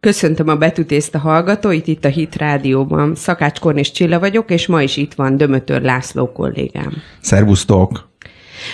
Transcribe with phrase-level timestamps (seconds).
[0.00, 3.14] Köszöntöm a betűtészt a hallgatóit itt a Hit Rádióban.
[3.14, 6.92] Szakács Kornis Csilla vagyok, és ma is itt van Dömötör László kollégám.
[7.20, 8.08] Szervusztok!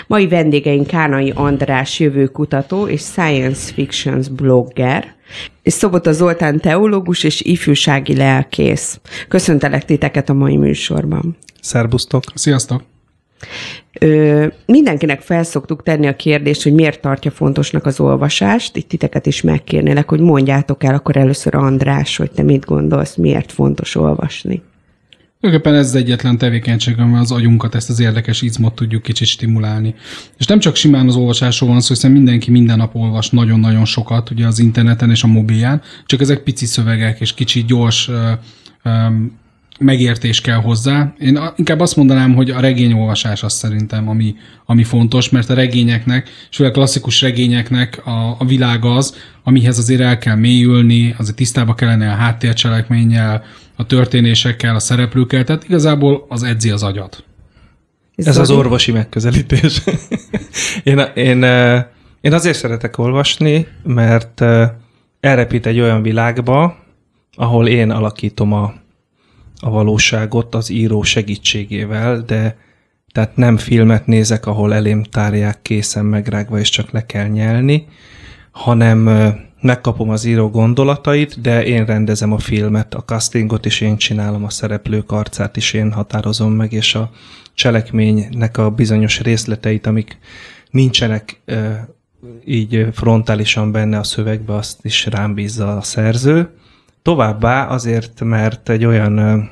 [0.06, 5.14] Mai vendégeink Kánai András jövőkutató és science fictions blogger,
[5.62, 9.00] és Szobota Zoltán teológus és ifjúsági lelkész.
[9.28, 11.36] Köszöntelek titeket a mai műsorban.
[11.60, 12.22] Szerbusztok!
[12.34, 12.82] Sziasztok!
[14.00, 18.76] Ö, mindenkinek felszoktuk tenni a kérdést, hogy miért tartja fontosnak az olvasást.
[18.76, 23.52] Itt titeket is megkérnélek, hogy mondjátok el akkor először András, hogy te mit gondolsz, miért
[23.52, 24.62] fontos olvasni.
[25.44, 29.94] Tulajdonképpen ez az egyetlen tevékenység, amivel az agyunkat, ezt az érdekes izmot tudjuk kicsit stimulálni.
[30.38, 34.30] És nem csak simán az olvasásról van szó, hiszen mindenki minden nap olvas nagyon-nagyon sokat,
[34.30, 38.10] ugye az interneten és a mobilján, csak ezek pici szövegek és kicsit gyors
[39.78, 41.14] megértés kell hozzá.
[41.18, 44.34] Én inkább azt mondanám, hogy a regényolvasás az szerintem, ami,
[44.66, 50.00] ami fontos, mert a regényeknek, és főleg klasszikus regényeknek a, a világ az, amihez azért
[50.00, 53.42] el kell mélyülni, azért tisztába kellene a háttércselekménnyel,
[53.76, 57.24] a történésekkel, a szereplőkkel, tehát igazából az edzi az agyat.
[58.16, 59.82] Ez, Ez az orvosi megközelítés.
[60.82, 61.42] én, én,
[62.20, 64.44] én azért szeretek olvasni, mert
[65.20, 66.76] elrepít egy olyan világba,
[67.34, 68.74] ahol én alakítom a
[69.60, 72.56] a valóságot az író segítségével, de
[73.12, 77.86] tehát nem filmet nézek, ahol elém tárják készen megrágva, és csak le kell nyelni,
[78.50, 79.08] hanem
[79.60, 84.50] megkapom az író gondolatait, de én rendezem a filmet, a castingot is én csinálom, a
[84.50, 87.10] szereplők arcát is én határozom meg, és a
[87.54, 90.18] cselekménynek a bizonyos részleteit, amik
[90.70, 91.40] nincsenek
[92.44, 96.48] így frontálisan benne a szövegbe, azt is rám bízza a szerző.
[97.04, 99.50] Továbbá azért, mert egy olyan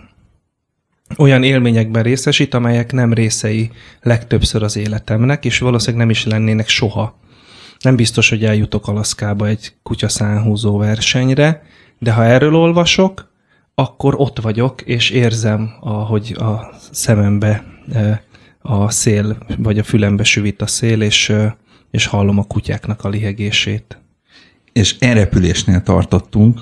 [1.18, 3.70] olyan élményekben részesít, amelyek nem részei
[4.02, 7.18] legtöbbször az életemnek, és valószínűleg nem is lennének soha.
[7.80, 11.62] Nem biztos, hogy eljutok Alaszkába egy kutyaszánhúzó versenyre,
[11.98, 13.30] de ha erről olvasok,
[13.74, 17.64] akkor ott vagyok, és érzem, ahogy a szemembe
[18.60, 21.32] a szél, vagy a fülembe süvít a szél, és,
[21.90, 24.00] és hallom a kutyáknak a lihegését.
[24.72, 26.60] És elrepülésnél tartottunk,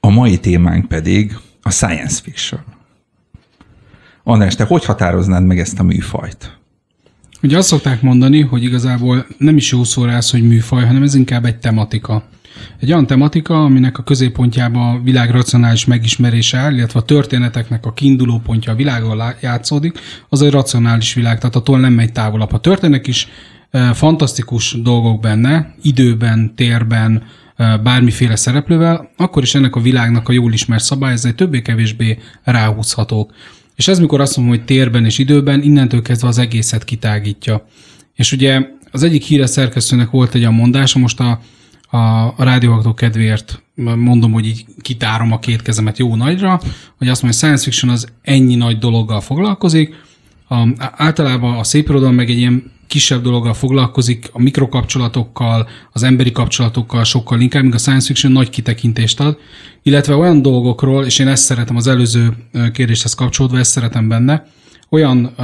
[0.00, 2.60] a mai témánk pedig a science fiction.
[4.22, 6.58] András, te hogy határoznád meg ezt a műfajt?
[7.42, 11.14] Ugye azt szokták mondani, hogy igazából nem is jó szó rász, hogy műfaj, hanem ez
[11.14, 12.22] inkább egy tematika.
[12.80, 17.92] Egy olyan tematika, aminek a középpontjában a világ racionális megismerése áll, illetve a történeteknek a
[17.92, 22.50] kiinduló pontja a világgal játszódik, az egy racionális világ, tehát attól nem megy távolabb.
[22.50, 23.28] Ha történnek is
[23.70, 27.22] e, fantasztikus dolgok benne, időben, térben,
[27.82, 33.32] bármiféle szereplővel, akkor is ennek a világnak a jól ismert szabályozai többé-kevésbé ráhúzhatók.
[33.76, 37.66] És ez mikor azt mondom, hogy térben és időben, innentől kezdve az egészet kitágítja.
[38.14, 41.40] És ugye az egyik híres szerkesztőnek volt egy a mondása, most a,
[41.90, 46.60] a, a rádióhallgató kedvéért mondom, hogy így kitárom a két kezemet jó nagyra,
[46.96, 49.94] hogy azt mondja, hogy science fiction az ennyi nagy dologgal foglalkozik,
[50.48, 56.32] a, általában a szép irodalom meg egy ilyen kisebb dologgal foglalkozik, a mikrokapcsolatokkal, az emberi
[56.32, 59.38] kapcsolatokkal sokkal inkább, míg a science fiction nagy kitekintést ad,
[59.82, 62.32] illetve olyan dolgokról, és én ezt szeretem az előző
[62.72, 64.46] kérdéshez kapcsolódva, ezt szeretem benne,
[64.88, 65.34] olyan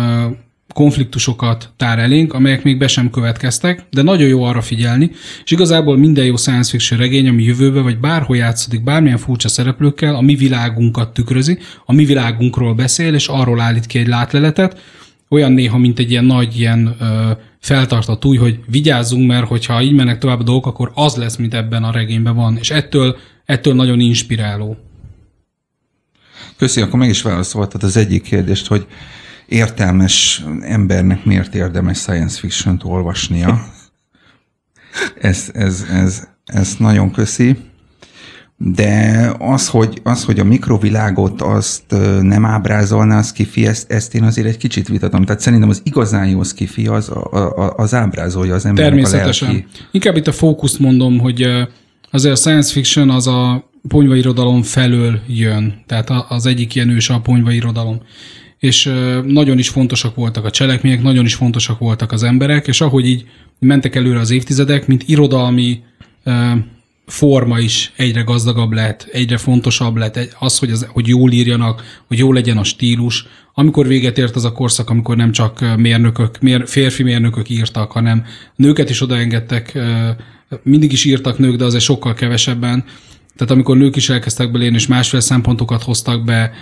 [0.74, 5.10] konfliktusokat tár elénk, amelyek még be sem következtek, de nagyon jó arra figyelni,
[5.44, 10.14] és igazából minden jó science fiction regény, ami jövőbe, vagy bárhol játszódik, bármilyen furcsa szereplőkkel,
[10.14, 14.80] a mi világunkat tükrözi, a mi világunkról beszél, és arról állít ki egy látleletet,
[15.28, 19.94] olyan néha, mint egy ilyen nagy ilyen ö, feltartott új, hogy vigyázzunk, mert hogyha így
[19.94, 23.74] mennek tovább a dolgok, akkor az lesz, mint ebben a regényben van, és ettől, ettől
[23.74, 24.76] nagyon inspiráló.
[26.56, 28.86] Köszi, akkor meg is válaszoltad az egyik kérdést, hogy
[29.46, 33.60] értelmes embernek miért érdemes science fiction-t olvasnia.
[35.20, 37.56] Ez, ez, ez, ez nagyon köszi.
[38.58, 41.84] De az, hogy, az, hogy a mikrovilágot azt
[42.20, 45.24] nem ábrázolná a skifi, ezt, ezt én azért egy kicsit vitatom.
[45.24, 47.12] Tehát szerintem az igazán jó skifi az,
[47.76, 49.64] az ábrázolja az embernek Természetesen.
[49.72, 49.86] a.
[49.90, 51.46] Inkább itt a fókuszt mondom, hogy
[52.10, 55.82] azért a science fiction az a ponyvairodalom felől jön.
[55.86, 58.00] Tehát az egyik ilyen ős a ponyvairodalom.
[58.58, 58.92] És
[59.26, 63.24] nagyon is fontosak voltak a cselekmények, nagyon is fontosak voltak az emberek, és ahogy így
[63.58, 65.82] mentek előre az évtizedek, mint irodalmi
[67.06, 72.18] forma is egyre gazdagabb lett, egyre fontosabb lett az, hogy, az, hogy jól írjanak, hogy
[72.18, 73.26] jó legyen a stílus.
[73.54, 78.24] Amikor véget ért az a korszak, amikor nem csak mérnökök, mér, férfi mérnökök írtak, hanem
[78.56, 79.78] nőket is odaengedtek,
[80.62, 82.84] mindig is írtak nők, de azért sokkal kevesebben.
[83.36, 86.52] Tehát amikor nők is elkezdtek belérni, és másféle szempontokat hoztak be,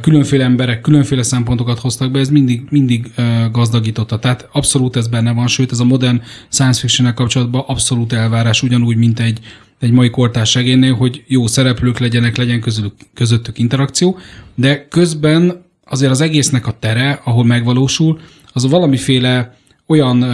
[0.00, 3.10] különféle emberek különféle szempontokat hoztak be, ez mindig, mindig
[3.52, 4.18] gazdagította.
[4.18, 8.96] Tehát abszolút ez benne van, sőt ez a modern science fiction kapcsolatban abszolút elvárás, ugyanúgy,
[8.96, 9.40] mint egy
[9.80, 14.18] egy mai kortárs segélynél, hogy jó szereplők legyenek, legyen közülük, közöttük interakció,
[14.54, 18.20] de közben azért az egésznek a tere, ahol megvalósul,
[18.52, 20.24] az valamiféle olyan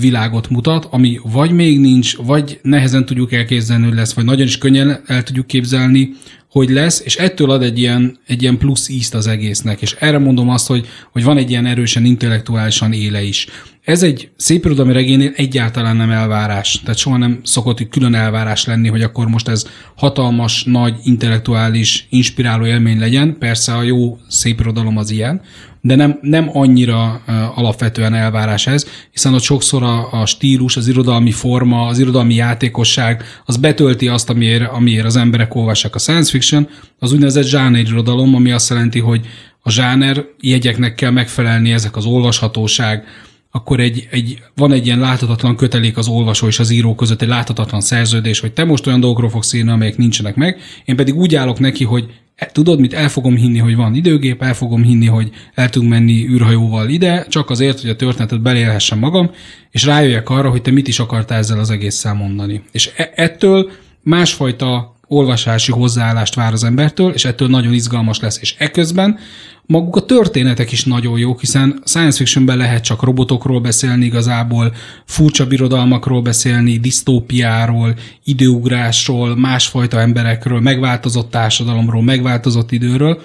[0.00, 4.58] világot mutat, ami vagy még nincs, vagy nehezen tudjuk elképzelni, hogy lesz, vagy nagyon is
[4.58, 6.10] könnyen el tudjuk képzelni,
[6.50, 9.82] hogy lesz, és ettől ad egy ilyen, egy ilyen plusz ízt az egésznek.
[9.82, 13.46] És erre mondom azt, hogy, hogy van egy ilyen erősen intellektuálisan éle is.
[13.84, 16.80] Ez egy szép irodalmi regénynél egyáltalán nem elvárás.
[16.80, 22.06] Tehát soha nem szokott hogy külön elvárás lenni, hogy akkor most ez hatalmas, nagy, intellektuális,
[22.10, 23.36] inspiráló élmény legyen.
[23.38, 25.40] Persze a jó szép irodalom az ilyen,
[25.80, 27.22] de nem, nem annyira
[27.54, 33.24] alapvetően elvárás ez, hiszen ott sokszor a, a stílus, az irodalmi forma, az irodalmi játékosság,
[33.44, 36.68] az betölti azt, amiért, amiért az emberek olvassák a science fiction,
[36.98, 39.26] az úgynevezett zsáner irodalom, ami azt jelenti, hogy
[39.60, 43.04] a zsáner jegyeknek kell megfelelni ezek az olvashatóság,
[43.54, 47.28] akkor egy, egy, van egy ilyen láthatatlan kötelék az olvasó és az író között, egy
[47.28, 50.60] láthatatlan szerződés, hogy te most olyan dolgokról fogsz írni, amelyek nincsenek meg.
[50.84, 54.42] Én pedig úgy állok neki, hogy e, tudod mit, el fogom hinni, hogy van időgép,
[54.42, 58.98] el fogom hinni, hogy el tudunk menni űrhajóval ide, csak azért, hogy a történetet belélhessem
[58.98, 59.30] magam,
[59.70, 62.62] és rájöjjek arra, hogy te mit is akartál ezzel az egésszel mondani.
[62.72, 63.70] És e- ettől
[64.02, 68.38] másfajta olvasási hozzáállást vár az embertől, és ettől nagyon izgalmas lesz.
[68.40, 69.18] És eközben
[69.66, 74.74] maguk a történetek is nagyon jók, hiszen science fictionben lehet csak robotokról beszélni igazából,
[75.04, 77.94] furcsa birodalmakról beszélni, disztópiáról,
[78.24, 83.22] időugrásról, másfajta emberekről, megváltozott társadalomról, megváltozott időről.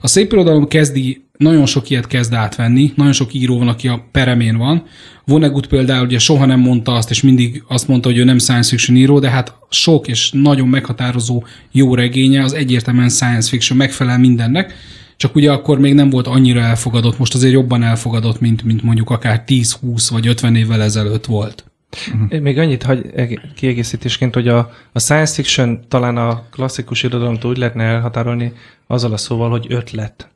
[0.00, 4.08] A szép irodalom kezdi nagyon sok ilyet kezd átvenni, nagyon sok író van, aki a
[4.12, 4.84] peremén van.
[5.24, 8.68] Vonnegut például ugye soha nem mondta azt, és mindig azt mondta, hogy ő nem science
[8.68, 14.18] fiction író, de hát sok és nagyon meghatározó jó regénye az egyértelműen science fiction, megfelel
[14.18, 14.74] mindennek,
[15.16, 19.10] csak ugye akkor még nem volt annyira elfogadott, most azért jobban elfogadott, mint, mint mondjuk
[19.10, 21.64] akár 10-20 vagy 50 évvel ezelőtt volt.
[22.12, 22.40] Uh-huh.
[22.40, 23.10] Még annyit hagy
[23.54, 28.52] kiegészítésként, hogy a, a science fiction talán a klasszikus irodalomtól úgy lehetne elhatárolni
[28.86, 30.30] azzal a szóval, hogy ötlet.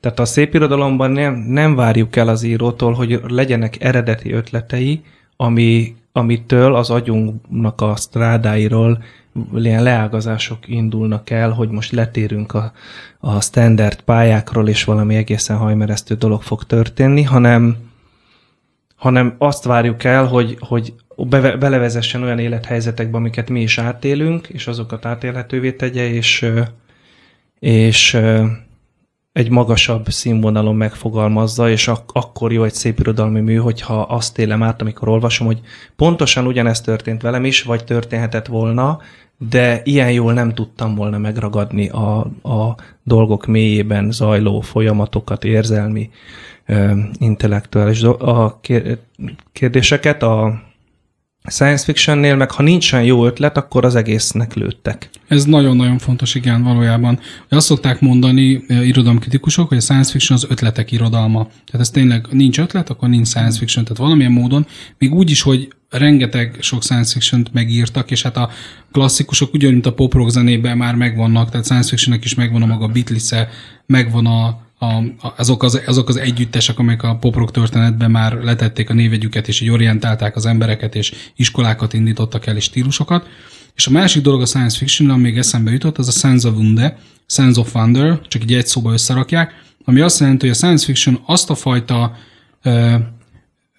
[0.00, 5.02] Tehát a szép irodalomban nem, nem várjuk el az írótól, hogy legyenek eredeti ötletei,
[5.36, 9.02] ami, amitől az agyunknak a strádáiról
[9.54, 12.72] ilyen leágazások indulnak el, hogy most letérünk a,
[13.18, 17.76] a standard pályákról, és valami egészen hajmeresztő dolog fog történni, hanem,
[18.96, 24.66] hanem azt várjuk el, hogy, hogy be, belevezessen olyan élethelyzetekbe, amiket mi is átélünk, és
[24.66, 26.50] azokat átélhetővé tegye, és,
[27.58, 28.20] és
[29.32, 34.62] egy magasabb színvonalon megfogalmazza, és ak- akkor jó egy szép irodalmi mű, hogyha azt élem
[34.62, 35.60] át, amikor olvasom, hogy
[35.96, 38.98] pontosan ugyanezt történt velem is, vagy történhetett volna,
[39.38, 46.10] de ilyen jól nem tudtam volna megragadni a, a dolgok mélyében zajló folyamatokat, érzelmi,
[47.18, 48.60] intellektuális a
[49.52, 50.22] kérdéseket.
[50.22, 50.62] A
[51.48, 55.10] science fictionnél meg ha nincsen jó ötlet, akkor az egésznek lőttek.
[55.28, 57.18] Ez nagyon-nagyon fontos, igen, valójában.
[57.48, 61.44] Azt szokták mondani irodalomkritikusok, hogy a science fiction az ötletek irodalma.
[61.44, 63.84] Tehát ez tényleg nincs ötlet, akkor nincs science fiction.
[63.84, 64.66] Tehát valamilyen módon,
[64.98, 68.50] még úgy is, hogy rengeteg sok science fiction megírtak, és hát a
[68.92, 72.66] klasszikusok ugyanúgy, mint a pop rock zenében már megvannak, tehát science fictionnek is megvan a
[72.66, 73.48] maga beatles -e,
[73.86, 75.02] megvan a, a,
[75.36, 79.70] azok, az, azok az együttesek, amelyek a poprock történetben már letették a névegyüket, és így
[79.70, 83.28] orientálták az embereket, és iskolákat indítottak el, és stílusokat.
[83.74, 86.54] És a másik dolog a science fiction, ami még eszembe jutott, az a Sense of
[86.54, 86.96] Wonder,
[87.26, 91.20] Sense of Wonder, csak egy egy szóba összerakják, ami azt jelenti, hogy a science fiction
[91.26, 92.16] azt a fajta
[92.62, 92.94] ö,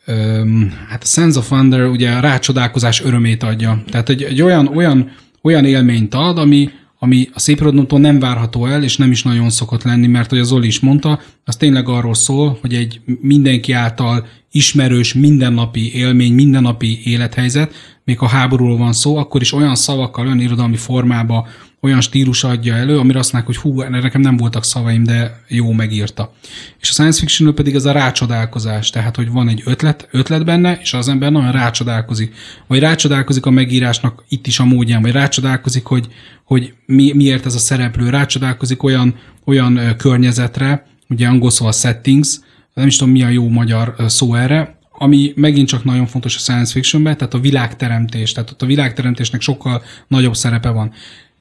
[0.06, 0.44] ö,
[0.88, 3.84] hát a Sense of Wonder ugye a rácsodálkozás örömét adja.
[3.90, 8.66] Tehát egy, egy olyan, olyan, olyan élményt ad, ami, ami a szép irodalomtól nem várható
[8.66, 11.90] el, és nem is nagyon szokott lenni, mert hogy az Zoli is mondta, az tényleg
[11.90, 17.74] arról szól, hogy egy mindenki által ismerős, mindennapi élmény, mindennapi élethelyzet,
[18.04, 21.48] még ha háborúról van szó, akkor is olyan szavakkal, olyan irodalmi formába,
[21.82, 25.72] olyan stílus adja elő, amire azt mondják, hogy hú, nekem nem voltak szavaim, de jó
[25.72, 26.34] megírta.
[26.80, 30.78] És a science fiction pedig ez a rácsodálkozás, tehát hogy van egy ötlet, ötlet benne,
[30.82, 32.36] és az ember nagyon rácsodálkozik.
[32.68, 36.08] Vagy rácsodálkozik a megírásnak itt is a módján, vagy rácsodálkozik, hogy,
[36.44, 39.16] hogy mi, miért ez a szereplő, rácsodálkozik olyan,
[39.46, 42.40] olyan környezetre, ugye angol a settings,
[42.74, 46.40] nem is tudom mi a jó magyar szó erre, ami megint csak nagyon fontos a
[46.40, 50.94] science fictionben, tehát a világteremtés, tehát ott a világteremtésnek sokkal nagyobb szerepe van.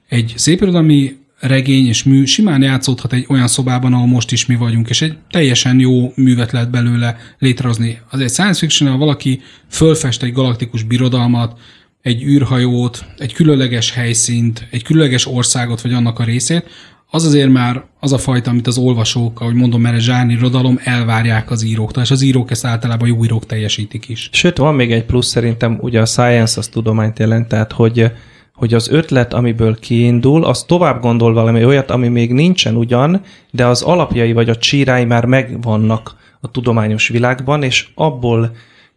[0.07, 4.89] Egy szépirodalmi regény és mű simán játszódhat egy olyan szobában, ahol most is mi vagyunk,
[4.89, 7.99] és egy teljesen jó művet lehet belőle létrehozni.
[8.09, 11.59] Az egy science fiction ha valaki fölfest egy galaktikus birodalmat,
[12.01, 16.65] egy űrhajót, egy különleges helyszínt, egy különleges országot, vagy annak a részét,
[17.09, 20.79] az azért már az a fajta, amit az olvasók, ahogy mondom, mert a zsárni irodalom
[20.83, 24.29] elvárják az íróktól, és az írók ezt általában jó írók teljesítik is.
[24.31, 28.11] Sőt, van még egy plusz szerintem, ugye a science az tudományt jelent, tehát hogy
[28.57, 33.21] hogy az ötlet, amiből kiindul, az tovább gondol valami olyat, ami még nincsen ugyan,
[33.51, 38.51] de az alapjai vagy a csírái már megvannak a tudományos világban, és abból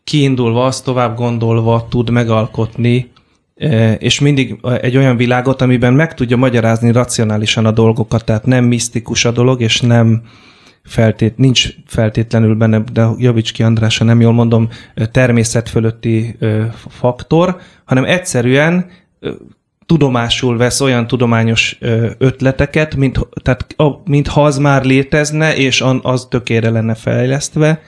[0.04, 3.10] kiindulva, azt tovább gondolva tud megalkotni,
[3.56, 8.64] e, és mindig egy olyan világot, amiben meg tudja magyarázni racionálisan a dolgokat, tehát nem
[8.64, 10.22] misztikus a dolog, és nem
[10.84, 14.68] feltét, nincs feltétlenül benne, de javíts ki András, ha nem jól mondom,
[15.12, 16.36] természet fölötti
[16.88, 18.86] faktor, hanem egyszerűen
[19.86, 21.78] tudomásul vesz olyan tudományos
[22.18, 23.74] ötleteket, mint, tehát,
[24.04, 27.82] mintha az már létezne, és az tökére lenne fejlesztve,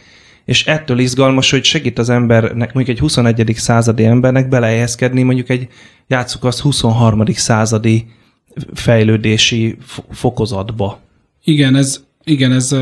[0.45, 3.53] és ettől izgalmas, hogy segít az embernek, mondjuk egy 21.
[3.57, 5.69] századi embernek belehelyezkedni, mondjuk egy,
[6.07, 7.25] játsszuk azt 23.
[7.27, 8.07] századi
[8.75, 9.77] fejlődési
[10.11, 11.01] fokozatba.
[11.45, 12.73] Igen, ez igen, ez,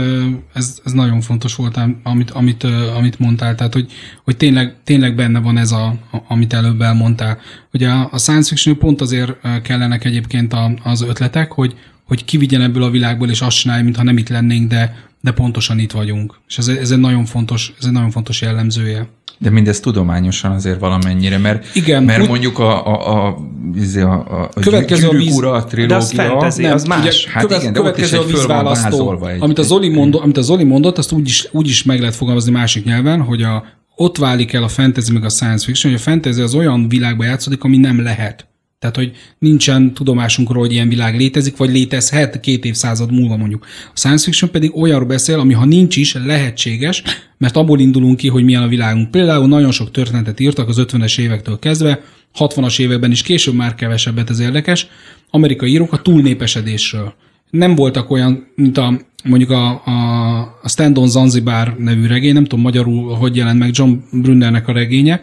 [0.52, 2.64] ez, ez nagyon fontos volt, amit, amit,
[2.96, 3.92] amit mondtál, tehát hogy,
[4.24, 5.94] hogy tényleg, tényleg benne van ez, a,
[6.28, 7.38] amit előbb elmondtál.
[7.72, 11.74] Ugye a, science fiction pont azért kellenek egyébként az ötletek, hogy,
[12.06, 15.78] hogy kivigyen ebből a világból, és azt csinálja, mintha nem itt lennénk, de, de pontosan
[15.78, 16.40] itt vagyunk.
[16.48, 19.08] És ez, ez, egy nagyon fontos, ez egy nagyon fontos jellemzője.
[19.38, 23.38] De mindez tudományosan azért valamennyire, mert, Igen, mert úgy, mondjuk a, a, a,
[23.74, 26.84] izé, a, a, a következő a víz, ura, a trilógia, de az fantasy, nem, az
[26.84, 27.00] más.
[27.00, 30.22] Ugye, hát követ, igen, de következő ott is a vízválasztó, egy, amit, a Zoli mondott,
[30.22, 33.42] amit a Zoli mondott, azt úgy is, úgy is meg lehet fogalmazni másik nyelven, hogy
[33.42, 33.64] a,
[33.96, 37.24] ott válik el a fantasy meg a science fiction, hogy a fantasy az olyan világba
[37.24, 38.49] játszódik, ami nem lehet.
[38.80, 43.66] Tehát, hogy nincsen tudomásunkról, hogy ilyen világ létezik, vagy létezhet két évszázad múlva mondjuk.
[43.94, 47.02] A science fiction pedig olyanról beszél, ami ha nincs is, lehetséges,
[47.38, 49.10] mert abból indulunk ki, hogy milyen a világunk.
[49.10, 52.02] Például nagyon sok történetet írtak az 50-es évektől kezdve,
[52.38, 54.86] 60-as években is, később már kevesebbet, ez érdekes,
[55.30, 57.14] amerikai írók a túlnépesedésről.
[57.50, 62.44] Nem voltak olyan, mint a, mondjuk a, a, a Stand on Zanzibar nevű regény, nem
[62.44, 65.20] tudom magyarul, hogy jelent meg John Brunnernek a regénye,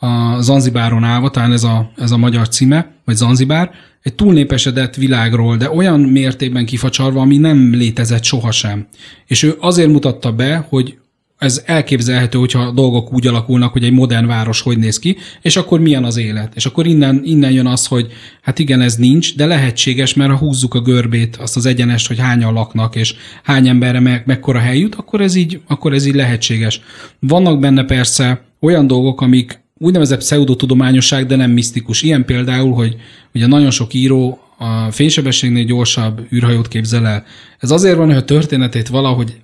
[0.00, 3.70] a Zanzibáron állva, talán ez a, ez a magyar címe, vagy Zanzibár,
[4.02, 8.86] egy túlnépesedett világról, de olyan mértékben kifacsarva, ami nem létezett sohasem.
[9.26, 10.98] És ő azért mutatta be, hogy
[11.38, 15.80] ez elképzelhető, hogyha dolgok úgy alakulnak, hogy egy modern város hogy néz ki, és akkor
[15.80, 16.52] milyen az élet.
[16.54, 20.36] És akkor innen, innen jön az, hogy hát igen, ez nincs, de lehetséges, mert ha
[20.36, 24.78] húzzuk a görbét, azt az egyenest, hogy hányan laknak, és hány emberre me- mekkora hely
[24.78, 26.80] jut, akkor ez, így, akkor ez így lehetséges.
[27.18, 32.02] Vannak benne persze olyan dolgok, amik úgynevezett pseudotudományosság, de nem misztikus.
[32.02, 32.96] Ilyen például, hogy
[33.34, 37.24] ugye nagyon sok író a fénysebességnél gyorsabb űrhajót képzel el.
[37.58, 39.40] Ez azért van, hogy a történetét valahogy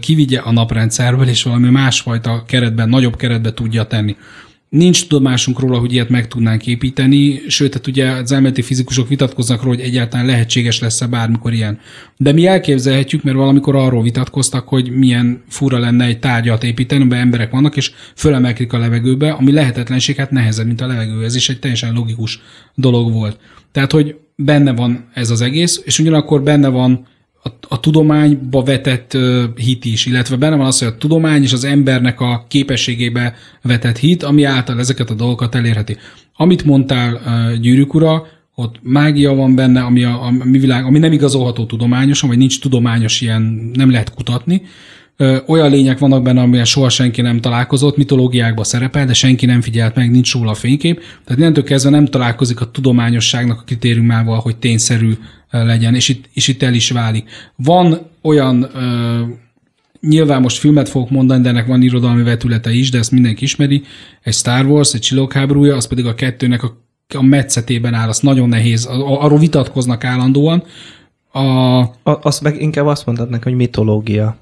[0.00, 4.16] kivigye a naprendszerből, és valami másfajta keretben, nagyobb keretbe tudja tenni.
[4.72, 9.62] Nincs tudomásunk róla, hogy ilyet meg tudnánk építeni, sőt, hát ugye az elméleti fizikusok vitatkoznak
[9.62, 11.78] róla, hogy egyáltalán lehetséges lesz-e bármikor ilyen.
[12.16, 17.20] De mi elképzelhetjük, mert valamikor arról vitatkoztak, hogy milyen fura lenne egy tárgyat építeni, amiben
[17.20, 21.24] emberek vannak, és fölemelkedik a levegőbe, ami lehetetlenség, hát nehezebb, mint a levegő.
[21.24, 22.40] Ez is egy teljesen logikus
[22.74, 23.38] dolog volt.
[23.72, 27.06] Tehát, hogy benne van ez az egész, és ugyanakkor benne van
[27.42, 31.52] a, a tudományba vetett uh, hit is, illetve benne van az, hogy a tudomány és
[31.52, 35.96] az embernek a képességébe vetett hit, ami által ezeket a dolgokat elérheti.
[36.36, 40.98] Amit mondtál uh, Gyűrűk ura, ott mágia van benne, ami a, a mi világ, ami
[40.98, 44.62] nem igazolható tudományosan, vagy nincs tudományos ilyen, nem lehet kutatni.
[45.16, 49.60] Ö, olyan lények vannak benne, amilyen soha senki nem találkozott, mitológiákban szerepel, de senki nem
[49.60, 51.00] figyelt meg, nincs róla fénykép.
[51.24, 55.12] Tehát innentől kezdve nem találkozik a tudományosságnak a kritériumával, hogy tényszerű
[55.58, 57.30] legyen, és itt, és itt el is válik.
[57.56, 59.20] Van olyan, ö,
[60.00, 63.82] nyilván most filmet fogok mondani, de ennek van irodalmi vetülete is, de ezt mindenki ismeri,
[64.22, 66.76] egy Star Wars, egy csillagháborúja, az pedig a kettőnek a,
[67.14, 70.62] a metszetében áll, az nagyon nehéz, arról vitatkoznak állandóan.
[71.32, 71.38] A,
[71.78, 74.41] a, azt meg inkább azt mondhatnak, hogy mitológia.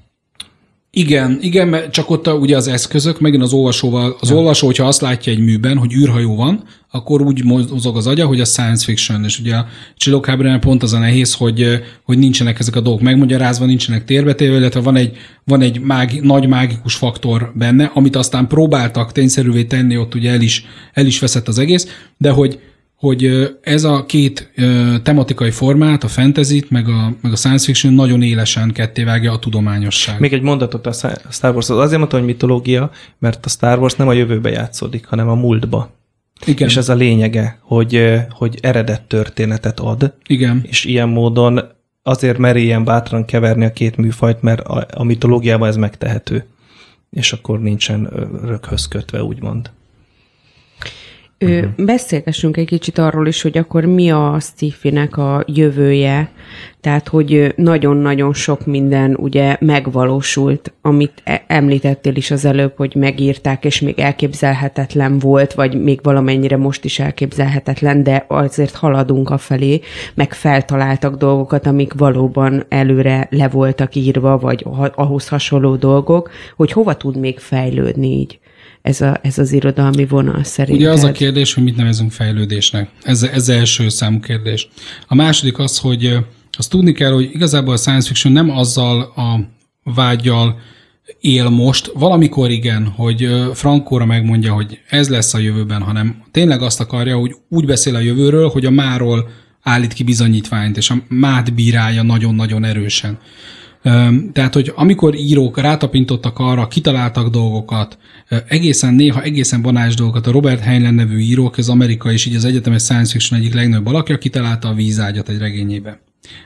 [0.93, 4.35] Igen, igen, mert csak ott a, ugye az eszközök, megint az olvasóval, az ja.
[4.35, 8.39] olvasó, hogyha azt látja egy műben, hogy űrhajó van, akkor úgy mozog az agya, hogy
[8.39, 12.75] a science fiction, és ugye a csillagháborúban pont az a nehéz, hogy, hogy nincsenek ezek
[12.75, 17.91] a dolgok megmagyarázva, nincsenek térbetéve, illetve van egy, van egy mági, nagy mágikus faktor benne,
[17.93, 22.29] amit aztán próbáltak tényszerűvé tenni, ott ugye el is, el is veszett az egész, de
[22.29, 22.59] hogy
[23.01, 24.51] hogy ez a két
[25.03, 30.19] tematikai formát, a fantasy meg a, meg a science fiction nagyon élesen kettévágja a tudományosság.
[30.19, 30.91] Még egy mondatot a
[31.31, 31.69] Star Wars.
[31.69, 35.91] Azért mondtam, hogy mitológia, mert a Star Wars nem a jövőbe játszódik, hanem a múltba.
[36.45, 36.67] Igen.
[36.67, 40.13] És ez a lényege, hogy, hogy eredet történetet ad.
[40.27, 40.61] Igen.
[40.67, 41.61] És ilyen módon
[42.03, 46.45] azért meri ilyen bátran keverni a két műfajt, mert a, a mitológiában ez megtehető.
[47.09, 48.09] És akkor nincsen
[48.43, 49.71] röghöz kötve, úgymond.
[51.41, 51.85] Uh-huh.
[51.85, 56.31] Beszélgessünk egy kicsit arról is, hogy akkor mi a Stiffy-nek a jövője,
[56.81, 63.65] tehát hogy nagyon-nagyon sok minden ugye megvalósult, amit e- említettél is az előbb, hogy megírták,
[63.65, 69.81] és még elképzelhetetlen volt, vagy még valamennyire most is elképzelhetetlen, de azért haladunk a felé,
[70.13, 76.97] meg feltaláltak dolgokat, amik valóban előre le voltak írva, vagy ahhoz hasonló dolgok, hogy hova
[76.97, 78.39] tud még fejlődni így
[78.81, 80.77] ez, a, ez az irodalmi vonal szerint.
[80.77, 82.89] Ugye az a kérdés, hogy mit nevezünk fejlődésnek.
[83.03, 84.69] Ez, ez első számú kérdés.
[85.07, 86.17] A második az, hogy
[86.57, 89.39] azt tudni kell, hogy igazából a science fiction nem azzal a
[89.83, 90.59] vágyal
[91.19, 96.79] él most, valamikor igen, hogy Frankóra megmondja, hogy ez lesz a jövőben, hanem tényleg azt
[96.79, 99.29] akarja, hogy úgy beszél a jövőről, hogy a máról
[99.61, 103.19] állít ki bizonyítványt, és a mát bírálja nagyon-nagyon erősen.
[104.33, 107.97] Tehát, hogy amikor írók rátapintottak arra, kitaláltak dolgokat,
[108.47, 112.45] egészen néha egészen banális dolgokat, a Robert Heinlein nevű író, az amerikai és így az
[112.45, 115.99] egyetemes science fiction egyik legnagyobb alakja, kitalálta a vízágyat egy regényébe.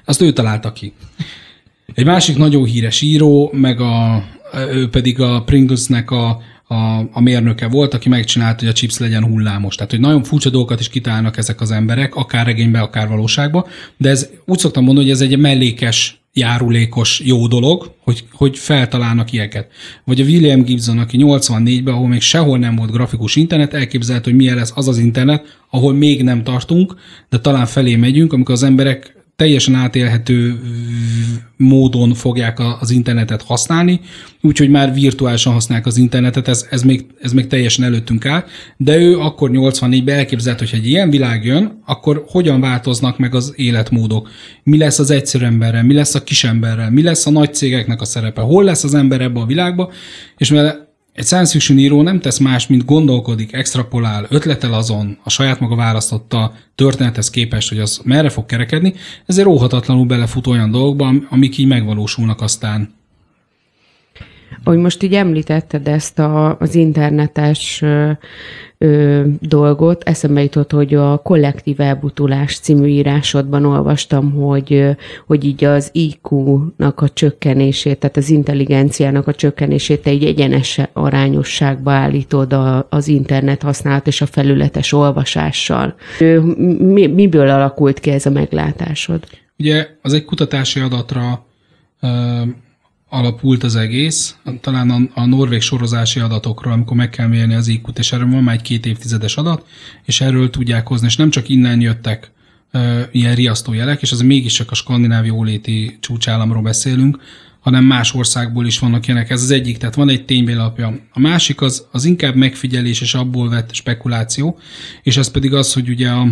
[0.05, 0.93] Azt ő találta ki.
[1.93, 4.23] Egy másik nagyon híres író, meg a,
[4.71, 6.75] ő pedig a Pringlesnek a, a,
[7.11, 9.75] a mérnöke volt, aki megcsinálta, hogy a chips legyen hullámos.
[9.75, 14.09] Tehát, hogy nagyon furcsa dolgokat is kitálnak ezek az emberek, akár regénybe, akár valóságba, de
[14.09, 19.71] ez úgy szoktam mondani, hogy ez egy mellékes járulékos jó dolog, hogy, hogy feltalálnak ilyeneket.
[20.03, 24.35] Vagy a William Gibson, aki 84-ben, ahol még sehol nem volt grafikus internet, elképzelt, hogy
[24.35, 26.95] milyen lesz az az internet, ahol még nem tartunk,
[27.29, 30.59] de talán felé megyünk, amikor az emberek teljesen átélhető
[31.57, 33.99] módon fogják az internetet használni,
[34.41, 38.43] úgyhogy már virtuálisan használják az internetet, ez, ez, még, ez még teljesen előttünk áll,
[38.77, 43.53] de ő akkor 84-ben elképzelt, hogy egy ilyen világ jön, akkor hogyan változnak meg az
[43.55, 44.29] életmódok,
[44.63, 48.05] mi lesz az egyszerű emberrel, mi lesz a kisemberrel, mi lesz a nagy cégeknek a
[48.05, 49.91] szerepe, hol lesz az ember ebbe a világba,
[50.37, 50.84] és mivel
[51.15, 55.75] egy science fiction író nem tesz más, mint gondolkodik, extrapolál, ötletel azon, a saját maga
[55.75, 58.93] választotta történethez képest, hogy az merre fog kerekedni,
[59.25, 62.93] ezért óhatatlanul belefut olyan dolgokba, amik így megvalósulnak aztán.
[64.65, 67.81] Hogy most így említetted ezt a, az internetes
[68.77, 70.03] ö, dolgot.
[70.03, 74.95] Eszembe jutott, hogy a Kollektív Elbutulás című írásodban olvastam, hogy,
[75.27, 81.91] hogy így az IQ-nak a csökkenését, tehát az intelligenciának a csökkenését te egy egyenes arányosságba
[81.91, 85.95] állítod a, az internet használat és a felületes olvasással.
[86.77, 89.23] Mi, miből alakult ki ez a meglátásod?
[89.57, 91.45] Ugye az egy kutatási adatra
[93.09, 97.89] alapult az egész, talán a, a norvég sorozási adatokról, amikor meg kell mérni az iq
[97.95, 99.65] és erről van már egy két évtizedes adat,
[100.05, 102.31] és erről tudják hozni, és nem csak innen jöttek
[102.73, 107.19] uh, ilyen riasztó jelek, és az mégiscsak a skandináv jóléti csúcsállamról beszélünk,
[107.59, 109.29] hanem más országból is vannak ilyenek.
[109.29, 110.99] Ez az egyik, tehát van egy ténybélapja.
[111.13, 114.59] A másik az, az inkább megfigyelés és abból vett spekuláció,
[115.03, 116.27] és ez pedig az, hogy ugye a,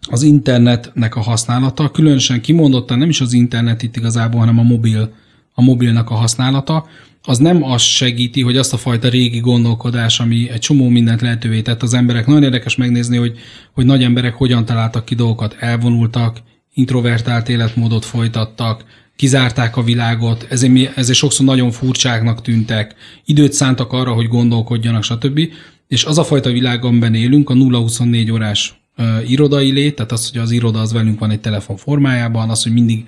[0.00, 5.14] az internetnek a használata, különösen kimondottan nem is az internet itt igazából, hanem a mobil
[5.58, 6.86] a mobilnak a használata,
[7.22, 11.62] az nem azt segíti, hogy azt a fajta régi gondolkodás, ami egy csomó mindent lehetővé
[11.62, 12.26] tett az emberek.
[12.26, 13.38] Nagyon érdekes megnézni, hogy,
[13.72, 16.38] hogy nagy emberek hogyan találtak ki dolgokat, elvonultak,
[16.74, 18.84] introvertált életmódot folytattak,
[19.16, 25.40] kizárták a világot, ezért, ezért sokszor nagyon furcsáknak tűntek, időt szántak arra, hogy gondolkodjanak, stb.
[25.88, 30.30] És az a fajta világ, amiben élünk, a 0-24 órás uh, irodai lét, tehát az,
[30.30, 33.04] hogy az iroda az velünk van egy telefon formájában, az, hogy mindig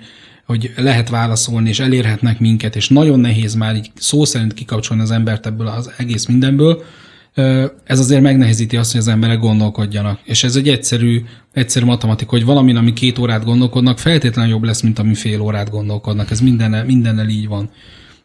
[0.49, 5.11] hogy lehet válaszolni, és elérhetnek minket, és nagyon nehéz már így szó szerint kikapcsolni az
[5.11, 6.83] embert ebből az egész mindenből,
[7.83, 10.19] ez azért megnehezíti azt, hogy az emberek gondolkodjanak.
[10.23, 14.81] És ez egy egyszerű, egyszerű matematika, hogy valamin, ami két órát gondolkodnak, feltétlenül jobb lesz,
[14.81, 16.31] mint ami fél órát gondolkodnak.
[16.31, 17.69] Ez mindennel, mindennel így van.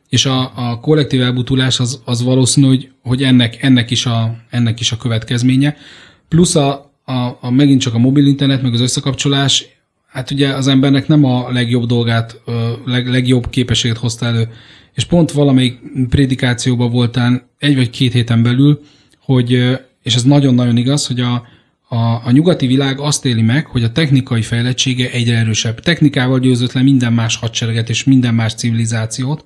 [0.09, 4.81] És a, a kollektív elbutulás az, az valószínű, hogy, hogy ennek, ennek, is a, ennek
[4.81, 5.77] is a következménye.
[6.29, 9.74] Plusz a, a, a megint csak a mobil internet, meg az összekapcsolás
[10.15, 12.41] hát ugye az embernek nem a legjobb dolgát,
[12.85, 14.49] leg, legjobb képességet hozta elő.
[14.93, 18.81] És pont valamelyik prédikációban voltál egy vagy két héten belül,
[19.19, 19.51] hogy,
[20.03, 21.47] és ez nagyon-nagyon igaz, hogy a,
[21.89, 25.81] a, a nyugati világ azt éli meg, hogy a technikai fejlettsége egyre erősebb.
[25.81, 29.45] Technikával győzött le minden más hadsereget és minden más civilizációt,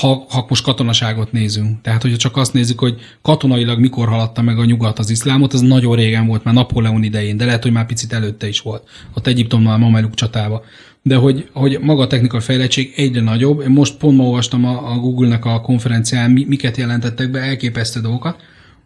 [0.00, 1.80] ha, ha most katonaságot nézünk.
[1.82, 5.60] Tehát, hogyha csak azt nézzük, hogy katonailag mikor haladta meg a nyugat az iszlámot, ez
[5.60, 8.88] nagyon régen volt, már Napóleon idején, de lehet, hogy már picit előtte is volt.
[9.14, 10.64] Ott Egyiptomnál, Mameluk csatába.
[11.02, 13.60] De hogy, hogy maga a technikai fejlettség egyre nagyobb.
[13.60, 18.40] Én most pont ma olvastam a, a Google-nek a konferencián, miket jelentettek be, elképesztő dolgokat,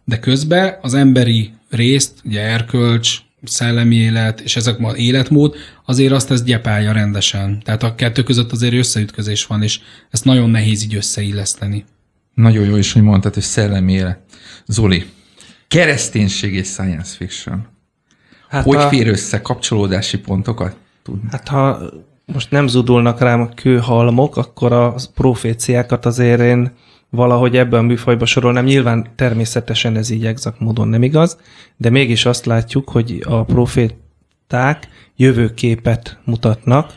[0.05, 6.31] de közben az emberi részt, ugye erkölcs, szellemi élet, és ezek az életmód, azért azt
[6.31, 7.61] ez gyepálja rendesen.
[7.63, 11.85] Tehát a kettő között azért összeütközés van, és ezt nagyon nehéz így összeilleszteni.
[12.33, 14.19] Nagyon jó is, hogy mondtad, hogy szellemi élet.
[14.67, 15.05] Zoli,
[15.67, 17.67] Kereszténység és science fiction.
[18.49, 20.75] Hát Hogy a- fér össze kapcsolódási pontokat?
[21.03, 21.27] Tudni.
[21.31, 21.79] Hát ha
[22.25, 26.71] most nem zudulnak rám a kőhalmok, akkor a proféciákat azért én
[27.09, 28.65] valahogy ebben a műfajba sorolnám.
[28.65, 31.37] Nyilván természetesen ez így exakt módon nem igaz,
[31.77, 36.93] de mégis azt látjuk, hogy a proféták jövőképet mutatnak,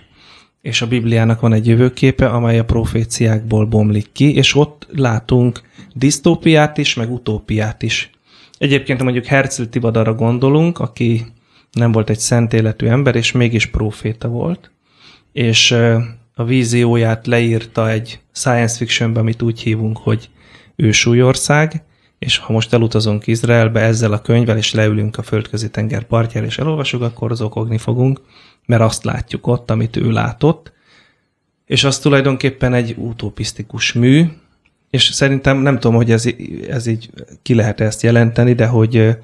[0.63, 5.61] és a Bibliának van egy jövőképe, amely a proféciákból bomlik ki, és ott látunk
[5.95, 8.11] disztópiát is, meg utópiát is.
[8.59, 11.27] Egyébként mondjuk Herzl Tibadarra gondolunk, aki
[11.73, 14.71] nem volt egy szent életű ember, és mégis proféta volt,
[15.33, 15.77] és
[16.35, 20.31] a vízióját leírta egy science fictionben, amit úgy hívunk, hogy
[20.77, 21.83] ősúlyország,
[22.19, 26.59] és ha most elutazunk Izraelbe ezzel a könyvvel, és leülünk a földközi tenger partjára, és
[26.59, 28.21] elolvasjuk, akkor zokogni fogunk,
[28.67, 30.73] mert azt látjuk ott, amit ő látott,
[31.67, 34.25] és az tulajdonképpen egy utopisztikus mű,
[34.91, 36.29] és szerintem nem tudom, hogy ez,
[36.69, 37.11] ez így
[37.43, 39.17] ki lehet ezt jelenteni, de hogy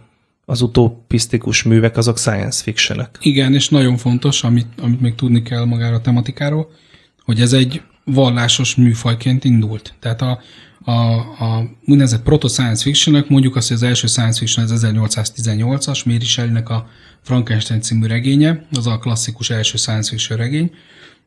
[0.44, 3.11] az utopisztikus művek azok science fictionök.
[3.21, 6.71] Igen, és nagyon fontos, amit, amit még tudni kell magára a tematikáról,
[7.29, 9.95] hogy ez egy vallásos műfajként indult.
[10.01, 10.41] Tehát a,
[10.85, 10.93] a,
[11.45, 16.69] a úgynevezett proto-science fiction mondjuk azt, hogy az első science fiction az 1818-as, Mary Shelley-nek
[16.69, 16.88] a
[17.23, 20.71] Frankenstein című regénye, az a klasszikus első science fiction regény,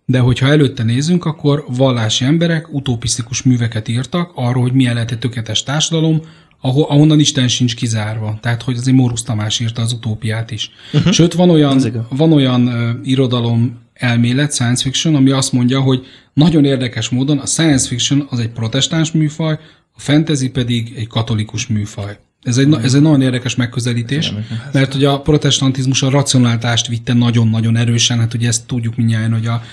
[0.05, 5.19] de hogyha előtte nézünk, akkor vallási emberek utopisztikus műveket írtak arról, hogy milyen lehet egy
[5.19, 6.21] tökéletes társadalom,
[6.61, 8.37] ahol, ahonnan Isten sincs kizárva.
[8.41, 10.71] Tehát, hogy azért Mórusz Tamás írta az utópiát is.
[10.93, 11.11] Uh-huh.
[11.11, 16.65] Sőt, van olyan, van olyan uh, irodalom elmélet, science fiction, ami azt mondja, hogy nagyon
[16.65, 19.59] érdekes módon a science fiction az egy protestáns műfaj,
[19.91, 22.17] a fantasy pedig egy katolikus műfaj.
[22.43, 24.33] Ez egy, na- ez egy nagyon érdekes megközelítés,
[24.71, 29.45] mert ugye a protestantizmus a racionalitást vitte nagyon-nagyon erősen, hát ugye ezt tudjuk mindjárt, hogy,
[29.45, 29.63] a,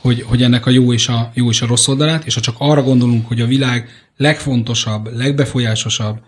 [0.00, 2.54] hogy, hogy ennek a jó és a, jó és a rossz oldalát, és ha csak
[2.58, 6.20] arra gondolunk, hogy a világ legfontosabb, legbefolyásosabb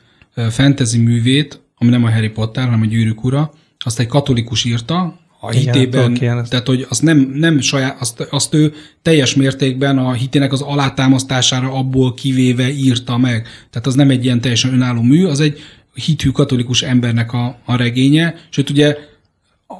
[0.51, 5.20] fantasy művét, ami nem a Harry Potter, hanem a Gyűrűk ura, azt egy katolikus írta,
[5.41, 8.73] a Igen, hitében, ez- tehát hogy azt nem, nem saját, azt, azt ő
[9.03, 13.47] teljes mértékben a hitének az alátámasztására abból kivéve írta meg.
[13.71, 15.59] Tehát az nem egy ilyen teljesen önálló mű, az egy
[15.95, 18.97] hithű katolikus embernek a, a regénye, sőt ugye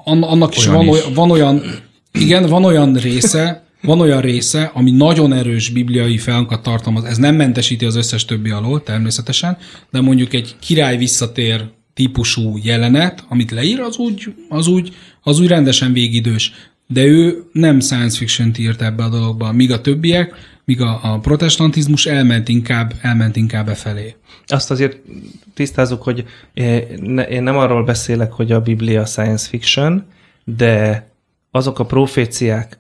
[0.05, 1.03] an- annak is Olyan van, is.
[1.03, 1.63] Olyan, van olyan,
[2.13, 7.05] igen, van olyan része, van olyan része, ami nagyon erős bibliai felhangokat tartalmaz.
[7.05, 9.57] Ez nem mentesíti az összes többi alól, természetesen,
[9.91, 11.65] de mondjuk egy király visszatér
[12.01, 16.53] típusú jelenet, amit leír, az úgy, az úgy, az úgy rendesen végidős.
[16.87, 20.35] De ő nem science fiction írt ebbe a dologba, míg a többiek,
[20.65, 24.15] míg a, a protestantizmus elment inkább, elment inkább e felé.
[24.47, 24.97] Azt azért
[25.55, 26.83] tisztázunk, hogy eh,
[27.31, 30.05] én nem arról beszélek, hogy a Biblia science fiction,
[30.45, 31.07] de
[31.51, 32.79] azok a proféciák,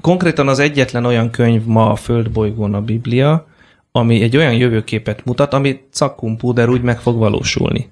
[0.00, 3.46] konkrétan az egyetlen olyan könyv ma a földbolygón a Biblia,
[3.92, 7.90] ami egy olyan jövőképet mutat, ami cakkumpúder úgy meg fog valósulni.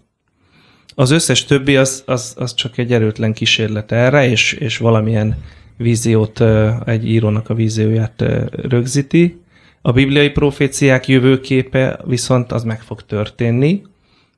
[0.99, 5.37] Az összes többi az, az, az csak egy erőtlen kísérlet erre, és, és valamilyen
[5.77, 6.41] víziót,
[6.85, 9.41] egy írónak a vízióját rögzíti.
[9.83, 13.83] A bibliai proféciák jövőképe viszont az meg fog történni,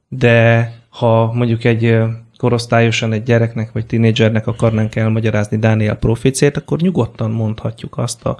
[0.09, 1.97] de ha mondjuk egy
[2.37, 8.37] korosztályosan egy gyereknek vagy tinédzsernek akarnánk elmagyarázni Dániel proféciát, akkor nyugodtan mondhatjuk azt a,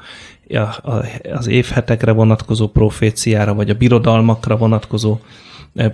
[0.49, 5.19] a, a, az évhetekre vonatkozó proféciára, vagy a birodalmakra vonatkozó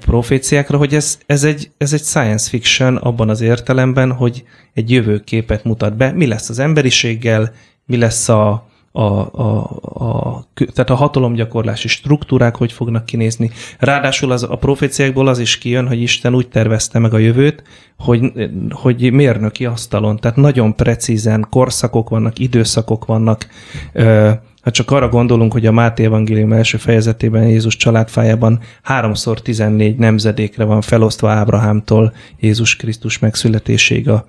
[0.00, 5.64] proféciákra, hogy ez, ez, egy, ez egy science fiction abban az értelemben, hogy egy jövőképet
[5.64, 7.52] mutat be, mi lesz az emberiséggel,
[7.86, 13.50] mi lesz a, a, a, a, tehát a hatalomgyakorlási struktúrák hogy fognak kinézni.
[13.78, 17.62] Ráadásul az, a proféciákból az is kijön, hogy Isten úgy tervezte meg a jövőt,
[17.98, 18.32] hogy,
[18.70, 23.46] hogy mérnöki asztalon, tehát nagyon precízen korszakok vannak, időszakok vannak.
[23.92, 24.30] Ö,
[24.66, 30.64] Ha csak arra gondolunk, hogy a Máté Evangélium első fejezetében Jézus családfájában háromszor 14 nemzedékre
[30.64, 34.26] van felosztva Ábrahámtól Jézus Krisztus megszületéséig a,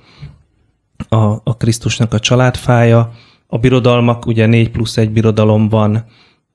[1.10, 3.12] a, a Krisztusnak a családfája.
[3.48, 6.06] A birodalmak, ugye 4 plusz egy birodalom van,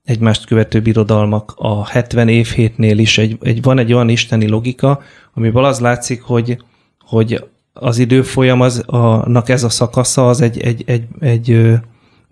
[0.05, 5.01] egymást követő birodalmak a 70 évhétnél is egy, egy, van egy olyan isteni logika,
[5.35, 6.63] amiből az látszik, hogy,
[6.99, 11.79] hogy az időfolyam az, annak ez a szakasza az egy, egy, egy, egy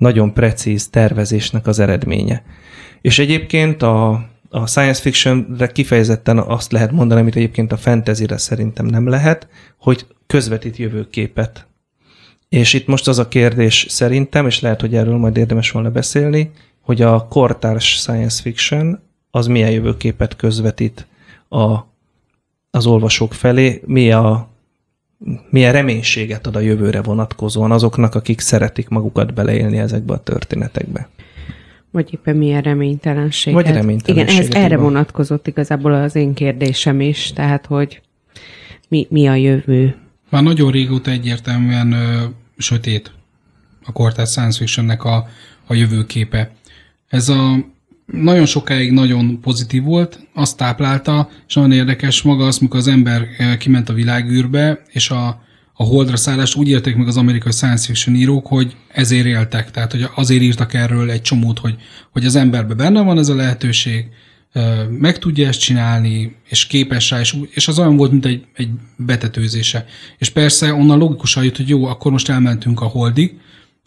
[0.00, 2.42] nagyon precíz tervezésnek az eredménye.
[3.00, 4.10] És egyébként a,
[4.48, 10.06] a science fictionre kifejezetten azt lehet mondani, amit egyébként a fantasyre szerintem nem lehet, hogy
[10.26, 11.66] közvetít jövőképet.
[12.48, 16.50] És itt most az a kérdés szerintem, és lehet, hogy erről majd érdemes volna beszélni,
[16.80, 21.06] hogy a kortárs science fiction az milyen jövőképet közvetít
[21.48, 21.78] a,
[22.70, 24.49] az olvasók felé, mi a,
[25.50, 31.08] milyen reménységet ad a jövőre vonatkozóan azoknak, akik szeretik magukat beleélni ezekbe a történetekbe.
[31.90, 33.62] Vagy éppen milyen reménytelenséget.
[33.62, 34.84] Vagy reménytelenséget, Igen, ez erre van.
[34.84, 38.00] vonatkozott igazából az én kérdésem is, tehát hogy
[38.88, 39.96] Mi, mi a jövő?
[40.30, 42.24] Már nagyon régóta egyértelműen ö,
[42.56, 43.12] sötét
[43.84, 45.28] a kortás science fictionnek a,
[45.66, 46.50] a jövőképe.
[47.08, 47.56] Ez a
[48.12, 53.26] nagyon sokáig nagyon pozitív volt, azt táplálta, és nagyon érdekes maga az, mikor az ember
[53.58, 55.26] kiment a világűrbe, és a,
[55.72, 59.90] a holdra szállást úgy érték meg az amerikai science fiction írók, hogy ezért éltek, tehát
[59.90, 61.74] hogy azért írtak erről egy csomót, hogy,
[62.12, 64.04] hogy az emberben benne van ez a lehetőség,
[64.98, 68.68] meg tudja ezt csinálni, és képes rá, és, és az olyan volt, mint egy, egy
[68.96, 69.86] betetőzése.
[70.18, 73.38] És persze onnan logikusan jött, hogy jó, akkor most elmentünk a holdig,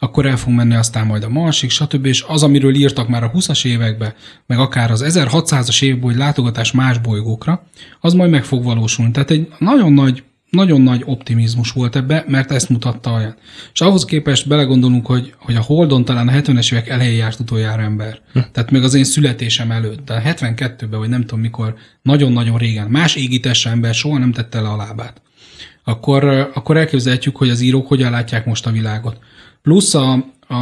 [0.04, 2.06] akkor el fogunk menni aztán majd a Marsig, stb.
[2.06, 4.14] És az, amiről írtak már a 20-as években,
[4.46, 7.64] meg akár az 1600-as években, hogy látogatás más bolygókra,
[8.00, 9.12] az majd meg fog valósulni.
[9.12, 13.36] Tehát egy nagyon nagy nagyon nagy optimizmus volt ebbe, mert ezt mutatta olyan.
[13.74, 17.82] És ahhoz képest belegondolunk, hogy, hogy a Holdon talán a 70-es évek elején járt utoljára
[17.82, 18.20] ember.
[18.34, 18.40] Hm.
[18.52, 23.16] Tehát még az én születésem előtt, de 72-ben, vagy nem tudom mikor, nagyon-nagyon régen, más
[23.16, 25.22] égítesse ember soha nem tette le a lábát.
[25.84, 29.20] Akkor, akkor elképzelhetjük, hogy az írók hogyan látják most a világot.
[29.64, 30.14] Plusz a,
[30.48, 30.56] a,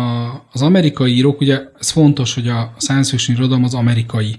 [0.52, 4.36] az amerikai írók, ugye ez fontos, hogy a science fiction irodalom az amerikai.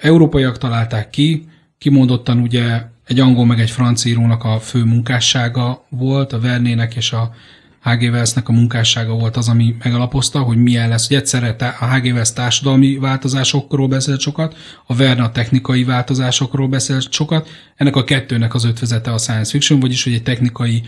[0.00, 6.32] Európaiak találták ki, kimondottan ugye egy angol meg egy francia írónak a fő munkássága volt,
[6.32, 7.34] a Vernének és a
[7.82, 8.02] H.G.
[8.02, 11.08] Wellsnek a munkássága volt az, ami megalapozta, hogy milyen lesz.
[11.08, 12.12] Hogy egyszerre a H.G.
[12.12, 14.56] Wells társadalmi változásokról beszélt sokat,
[14.86, 19.80] a Verne a technikai változásokról beszélt sokat, ennek a kettőnek az ötvezete a science fiction,
[19.80, 20.82] vagyis hogy egy technikai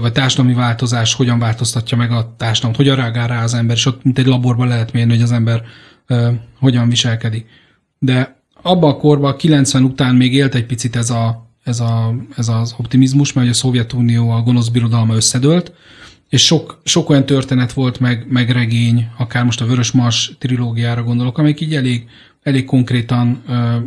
[0.00, 4.04] vagy társadalmi változás hogyan változtatja meg a társadalmat, hogyan reagál rá az ember, és ott
[4.04, 5.62] mint egy laborban lehet mérni, hogy az ember
[6.08, 7.46] uh, hogyan viselkedik.
[7.98, 12.48] De abban a korban, 90 után még élt egy picit ez, a, ez, a, ez
[12.48, 15.72] az optimizmus, mert a Szovjetunió a gonosz birodalma összedőlt,
[16.28, 21.02] és sok, sok olyan történet volt, meg, meg regény, akár most a Vörös Mars trilógiára
[21.02, 22.08] gondolok, amik így elég,
[22.42, 23.42] elég konkrétan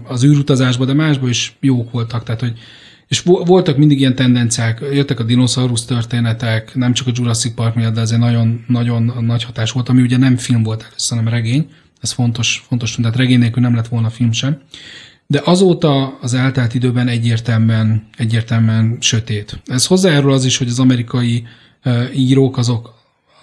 [0.07, 2.23] az űrutazásban, de másban is jók voltak.
[2.23, 2.57] Tehát, hogy,
[3.07, 7.93] és voltak mindig ilyen tendenciák, jöttek a dinoszaurusz történetek, nem csak a Jurassic Park miatt,
[7.93, 11.33] de ez egy nagyon, nagyon nagy hatás volt, ami ugye nem film volt először, hanem
[11.33, 11.69] regény.
[12.01, 14.61] Ez fontos, fontos, tehát regény nélkül nem lett volna film sem.
[15.27, 19.61] De azóta az eltelt időben egyértelműen, egyértelműen sötét.
[19.65, 21.43] Ez hozzájárul az is, hogy az amerikai
[22.15, 22.93] írók azok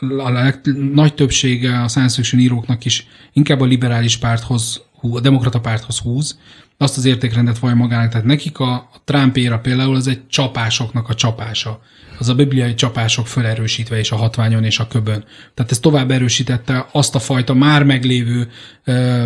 [0.01, 0.55] a
[0.93, 6.39] nagy többsége a science fiction íróknak is inkább a liberális párthoz, a demokrata párthoz húz,
[6.83, 8.11] azt az értékrendet vallja magának.
[8.11, 11.81] Tehát nekik a, a Trump éra például az egy csapásoknak a csapása.
[12.19, 15.25] Az a bibliai csapások felerősítve és a hatványon és a köbön.
[15.55, 18.49] Tehát ez tovább erősítette azt a fajta már meglévő
[18.85, 19.25] ö,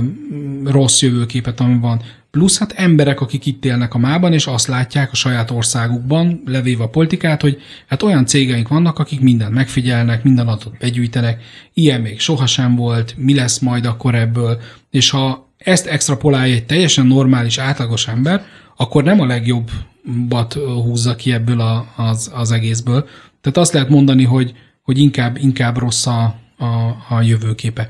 [0.65, 2.03] rossz jövőképet, ami van.
[2.31, 6.83] Plusz hát emberek, akik itt élnek a mában, és azt látják a saját országukban, levéve
[6.83, 11.43] a politikát, hogy hát olyan cégeink vannak, akik mindent megfigyelnek, minden adatot begyűjtenek,
[11.75, 17.07] ilyen még sohasem volt, mi lesz majd akkor ebből, és ha ezt extrapolálja egy teljesen
[17.07, 18.45] normális, átlagos ember,
[18.77, 23.09] akkor nem a legjobbat húzza ki ebből a, az, az egészből.
[23.41, 26.65] Tehát azt lehet mondani, hogy, hogy inkább, inkább rossz a, a,
[27.09, 27.89] a jövőképe.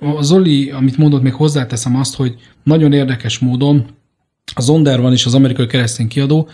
[0.00, 3.86] A Zoli, amit mondott, még hozzáteszem azt, hogy nagyon érdekes módon
[4.54, 6.48] a Zonder van is az amerikai keresztény kiadó,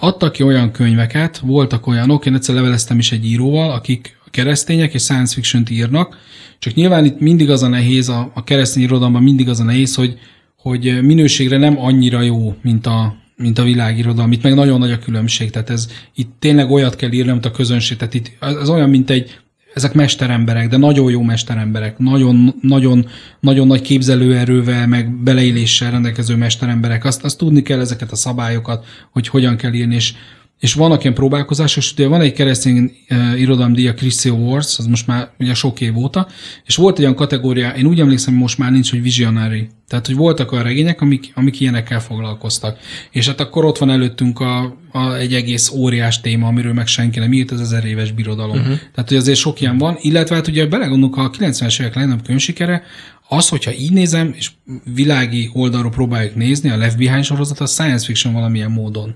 [0.00, 5.02] adtak ki olyan könyveket, voltak olyanok, én egyszer leveleztem is egy íróval, akik keresztények és
[5.02, 6.18] science fiction-t írnak,
[6.58, 9.94] csak nyilván itt mindig az a nehéz, a, a keresztény irodalomban mindig az a nehéz,
[9.94, 10.18] hogy,
[10.56, 14.32] hogy minőségre nem annyira jó, mint a, mint a világirodalom.
[14.32, 17.50] Itt meg nagyon nagy a különbség, tehát ez itt tényleg olyat kell írni, mint a
[17.50, 17.96] közönség.
[17.96, 19.40] Tehát itt ez olyan, mint egy,
[19.74, 23.06] ezek mesteremberek, de nagyon jó mesteremberek, nagyon, nagyon,
[23.40, 27.04] nagyon nagy képzelőerővel, meg beleéléssel rendelkező mesteremberek.
[27.04, 30.14] Azt, azt tudni kell ezeket a szabályokat, hogy hogyan kell írni, és
[30.62, 35.06] és vannak ilyen próbálkozások, és ugye van egy keresztény uh, irodalomdíja, Chrissy Awards, az most
[35.06, 36.28] már ugye sok év óta,
[36.66, 39.68] és volt egy olyan kategória, én úgy emlékszem, hogy most már nincs, hogy visionary.
[39.88, 42.78] Tehát, hogy voltak olyan regények, amik, amik ilyenekkel foglalkoztak.
[43.10, 47.18] És hát akkor ott van előttünk a, a, egy egész óriás téma, amiről meg senki
[47.18, 48.56] nem írt, az ezer éves birodalom.
[48.56, 48.78] Uh-huh.
[48.94, 52.82] Tehát, hogy azért sok ilyen van, illetve hát ugye belegondolunk, a 90-es évek legnagyobb könyvsikere,
[53.28, 54.50] az, hogyha így nézem, és
[54.94, 59.14] világi oldalról próbáljuk nézni, a Left Behind sorozat, a science fiction valamilyen módon.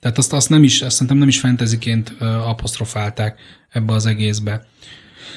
[0.00, 3.38] Tehát azt, azt nem is, azt szerintem nem is fantasyként apostrofálták
[3.70, 4.66] ebbe az egészbe.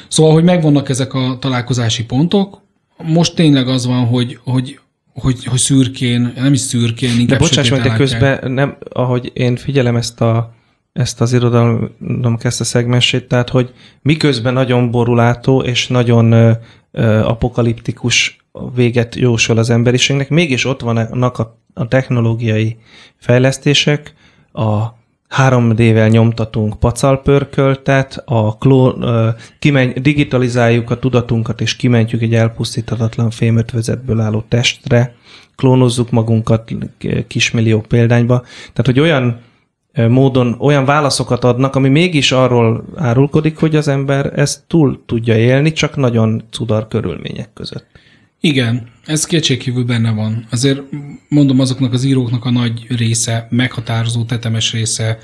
[0.07, 2.61] Szóval, hogy megvannak ezek a találkozási pontok,
[2.97, 4.79] most tényleg az van, hogy, hogy
[5.13, 9.55] hogy, hogy szürkén, nem is szürkén, inkább De bocsáss meg, de közben, nem, ahogy én
[9.55, 10.53] figyelem ezt, a,
[10.93, 16.51] ezt az irodalom kezdte szegmensét, tehát hogy miközben nagyon borulátó és nagyon ö,
[16.91, 18.45] ö, apokaliptikus
[18.75, 22.77] véget jósol az emberiségnek, mégis ott vannak a, a technológiai
[23.17, 24.13] fejlesztések,
[24.51, 24.99] a
[25.37, 29.05] 3D-vel nyomtatunk pacalpörköltet, a klón,
[29.59, 35.15] kimenj, digitalizáljuk a tudatunkat, és kimentjük egy elpusztítatatlan fémötvezetből álló testre,
[35.55, 36.71] klónozzuk magunkat
[37.27, 38.39] kismillió példányba.
[38.41, 39.39] Tehát, hogy olyan
[40.07, 45.71] módon olyan válaszokat adnak, ami mégis arról árulkodik, hogy az ember ezt túl tudja élni,
[45.71, 47.85] csak nagyon cudar körülmények között.
[48.43, 50.45] Igen, ez kétségkívül benne van.
[50.49, 50.81] Azért
[51.29, 55.17] mondom azoknak az íróknak a nagy része, meghatározó, tetemes része,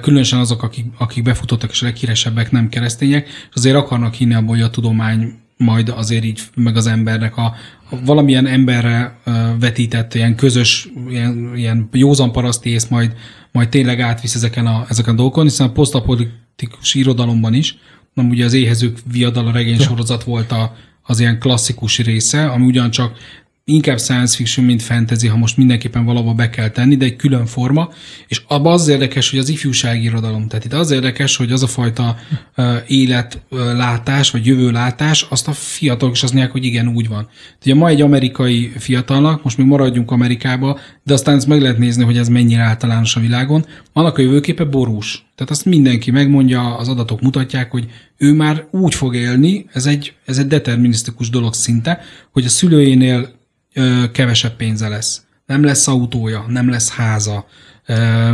[0.00, 4.54] különösen azok, akik, akik befutottak és a leghíresebbek nem keresztények, és azért akarnak hinni abból,
[4.54, 7.54] hogy a tudomány majd azért így, meg az embernek a,
[7.90, 9.18] a valamilyen emberre
[9.60, 13.14] vetített ilyen közös, ilyen, ilyen józan paraszti ész majd,
[13.52, 17.76] majd tényleg átvisz ezeken a, ezeken a dolgokon, hiszen a posztapolitikus irodalomban is,
[18.14, 23.16] nem ugye az éhezők viadal a regénysorozat volt a, az ilyen klasszikus része, ami ugyancsak
[23.64, 27.46] inkább science fiction, mint fantasy, ha most mindenképpen valahol be kell tenni, de egy külön
[27.46, 27.90] forma,
[28.28, 31.66] és abban az érdekes, hogy az ifjúsági irodalom, tehát itt az érdekes, hogy az a
[31.66, 32.16] fajta
[32.56, 37.28] uh, életlátás, vagy jövőlátás, azt a fiatalok is azt mondják, hogy igen, úgy van.
[37.62, 42.04] Ugye ma egy amerikai fiatalnak, most még maradjunk Amerikába, de aztán ezt meg lehet nézni,
[42.04, 45.26] hogy ez mennyire általános a világon, annak a jövőképe borús.
[45.34, 50.14] Tehát azt mindenki megmondja, az adatok mutatják, hogy ő már úgy fog élni, ez egy,
[50.26, 52.00] ez egy determinisztikus dolog szinte,
[52.32, 53.40] hogy a szülőjénél
[53.74, 55.22] ö, kevesebb pénze lesz.
[55.46, 57.46] Nem lesz autója, nem lesz háza.
[57.86, 58.30] Ö,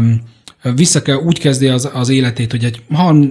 [0.75, 2.83] vissza kell, úgy kezdi az, az életét, hogy egy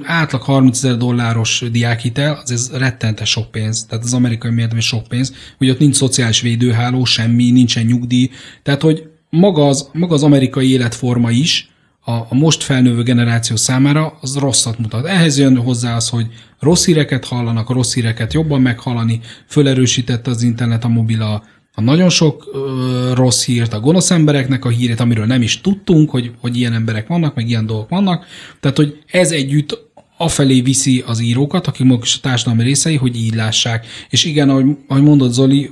[0.03, 5.07] átlag 30 ezer dolláros diákhitel, az ez rettente sok pénz, tehát az amerikai méretben sok
[5.07, 8.29] pénz, hogy ott nincs szociális védőháló, semmi, nincsen nyugdíj,
[8.63, 11.69] tehát hogy maga az, maga az amerikai életforma is,
[12.07, 15.05] a, a most felnővő generáció számára az rosszat mutat.
[15.05, 16.27] Ehhez jön hozzá az, hogy
[16.59, 21.43] rossz híreket hallanak, a rossz híreket jobban meghallani, fölerősítette az internet, a mobil a,
[21.79, 26.09] a nagyon sok ö, rossz hírt, a gonosz embereknek a hírét, amiről nem is tudtunk,
[26.09, 28.25] hogy, hogy ilyen emberek vannak, meg ilyen dolgok vannak.
[28.59, 29.85] Tehát, hogy ez együtt
[30.17, 33.85] afelé viszi az írókat, akik maguk is a társadalmi részei, hogy így lássák.
[34.09, 35.71] És igen, ahogy, ahogy mondott Zoli,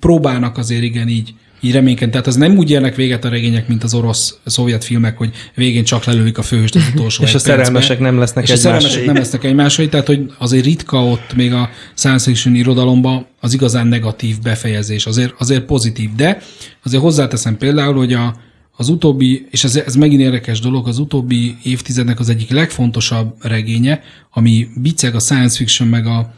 [0.00, 2.10] próbálnak azért igen így így reménykedni.
[2.10, 5.84] Tehát az nem úgy érnek véget a regények, mint az orosz szovjet filmek, hogy végén
[5.84, 9.14] csak lelőik a főhőst az utolsó És a szerelmesek nem lesznek És a szerelmesek nem
[9.14, 14.40] lesznek egymásai, tehát hogy azért ritka ott még a science fiction irodalomban az igazán negatív
[14.42, 16.10] befejezés, azért, azért pozitív.
[16.14, 16.42] De
[16.84, 18.36] azért hozzáteszem például, hogy a,
[18.76, 24.02] az utóbbi, és ez, ez megint érdekes dolog, az utóbbi évtizednek az egyik legfontosabb regénye,
[24.30, 26.34] ami biceg a science fiction meg a,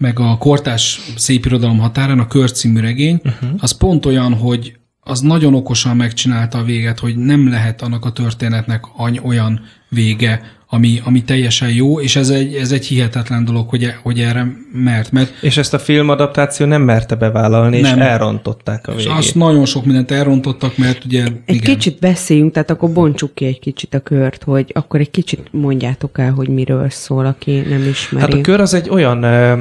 [0.00, 3.50] meg a kortás szépirodalom határán, a Kör című regény, uh-huh.
[3.58, 8.12] az pont olyan, hogy az nagyon okosan megcsinálta a véget, hogy nem lehet annak a
[8.12, 8.84] történetnek
[9.22, 14.20] olyan vége, ami, ami teljesen jó, és ez egy, ez egy hihetetlen dolog, hogy, hogy
[14.20, 15.32] erre mert, mert...
[15.42, 17.98] És ezt a filmadaptáció nem merte bevállalni, nem.
[17.98, 19.06] és elrontották a végét.
[19.06, 21.24] És azt nagyon sok mindent elrontottak, mert ugye...
[21.44, 21.74] Egy igen.
[21.74, 26.18] kicsit beszéljünk, tehát akkor bontsuk ki egy kicsit a kört, hogy akkor egy kicsit mondjátok
[26.18, 28.32] el, hogy miről szól, aki nem ismeri.
[28.32, 29.56] Hát a kör az egy olyan ö,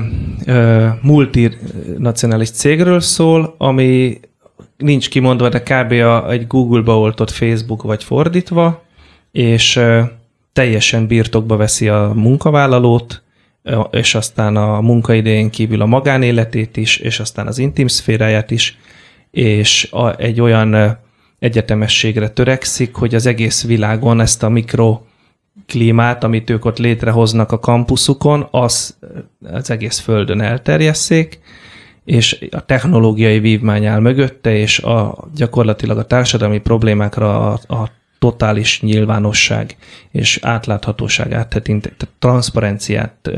[0.46, 4.20] ö, multinacionális cégről szól, ami
[4.78, 5.92] nincs kimondva, de kb.
[5.92, 8.84] A, egy Google-ba oltott Facebook vagy fordítva,
[9.32, 9.80] és
[10.54, 13.24] teljesen birtokba veszi a munkavállalót,
[13.92, 18.78] és aztán a munkaidején kívül a magánéletét is, és aztán az intim szféráját is,
[19.32, 20.98] és a, egy olyan
[21.40, 25.02] egyetemességre törekszik, hogy az egész világon ezt a mikro
[25.68, 28.98] klímát, amit ők ott létrehoznak a kampuszukon, az,
[29.52, 31.40] az egész földön elterjesszék,
[32.06, 38.82] és a technológiai vívmány áll mögötte, és a, gyakorlatilag a társadalmi problémákra a, a totális
[38.82, 39.78] nyilvánosság
[40.12, 43.32] és átláthatóság áttekint, transzparenciát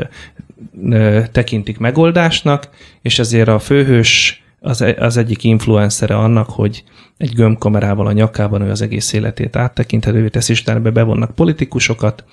[1.32, 2.70] tekintik megoldásnak,
[3.02, 6.84] és ezért a főhős az, az egyik influencere annak, hogy
[7.18, 12.24] egy gömbkamerával a nyakában ő az egész életét áttekinthetővé teszi, és utána bevonnak politikusokat,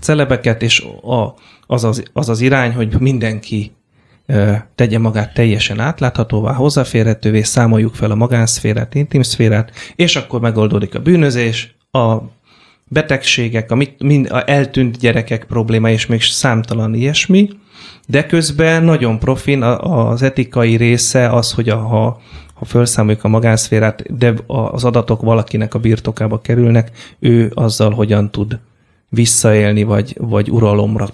[0.00, 1.34] celebeket, és a,
[1.66, 3.72] az, az, az az irány, hogy mindenki
[4.74, 11.76] tegye magát teljesen átláthatóvá, hozzáférhetővé, számoljuk fel a magánszférát, intimszférát, és akkor megoldódik a bűnözés,
[11.90, 12.16] a
[12.88, 17.48] betegségek, a, mit, mind, a eltűnt gyerekek probléma, és még számtalan ilyesmi,
[18.06, 22.20] de közben nagyon profin az etikai része az, hogy a, ha,
[22.54, 28.58] ha felszámoljuk a magánszférát, de az adatok valakinek a birtokába kerülnek, ő azzal hogyan tud
[29.08, 31.08] visszaélni, vagy, vagy uralomra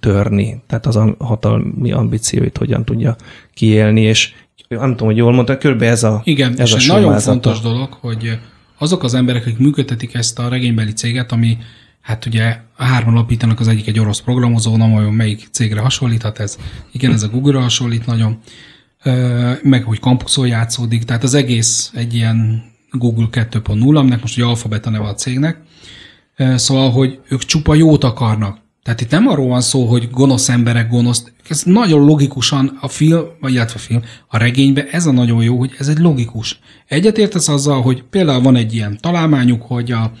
[0.00, 0.62] törni.
[0.66, 3.16] Tehát az hatalmi ambícióit hogyan tudja
[3.54, 4.32] kiélni, és
[4.68, 5.82] nem tudom, hogy jól mondta, kb.
[5.82, 8.38] ez a Igen, ez és a nagyon fontos dolog, hogy
[8.78, 11.58] azok az emberek, akik működtetik ezt a regénybeli céget, ami
[12.00, 16.58] hát ugye hárman alapítanak, az egyik egy orosz programozó, nem olyan melyik cégre hasonlíthat ez.
[16.92, 18.38] Igen, ez a Google-ra hasonlít nagyon,
[19.62, 24.90] meg hogy kampuszon játszódik, tehát az egész egy ilyen Google 2.0, aminek most ugye alfabeta
[24.90, 25.58] neve a cégnek,
[26.36, 28.62] Szóval, hogy ők csupa jót akarnak.
[28.82, 31.24] Tehát itt nem arról van szó, hogy gonosz emberek gonosz.
[31.48, 35.74] Ez nagyon logikusan a film, illetve a film, a regényben ez a nagyon jó, hogy
[35.78, 36.58] ez egy logikus.
[36.88, 40.12] Egyetértesz azzal, hogy például van egy ilyen találmányuk, hogy a,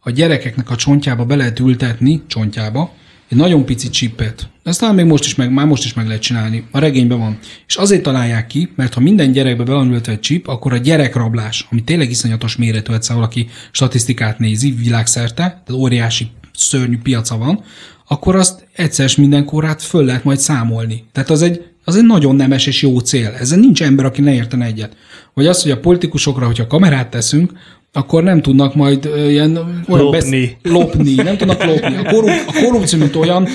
[0.00, 2.92] a gyerekeknek a csontjába be lehet ültetni, csontjába,
[3.30, 4.48] egy nagyon pici csippet.
[4.62, 6.64] Ezt talán még most is meg, már most is meg lehet csinálni.
[6.70, 7.38] A regényben van.
[7.66, 10.76] És azért találják ki, mert ha minden gyerekbe be van ültve egy chip, akkor a
[10.76, 17.64] gyerekrablás, ami tényleg iszonyatos méretű, egyszer valaki statisztikát nézi világszerte, tehát óriási szörnyű piaca van,
[18.08, 21.04] akkor azt egyszer mindenkorát föl lehet majd számolni.
[21.12, 23.36] Tehát az egy, az egy nagyon nemes és jó cél.
[23.38, 24.96] Ezzel nincs ember, aki ne értene egyet.
[25.34, 27.52] Vagy az, hogy a politikusokra, hogyha kamerát teszünk,
[27.92, 30.40] akkor nem tudnak majd ilyen olyan Lopni.
[30.40, 31.96] Besz- lopni, nem tudnak lopni.
[31.96, 33.48] A, korrup- a korrupció, mint olyan,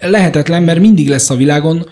[0.00, 1.86] lehetetlen, mert mindig lesz a világon,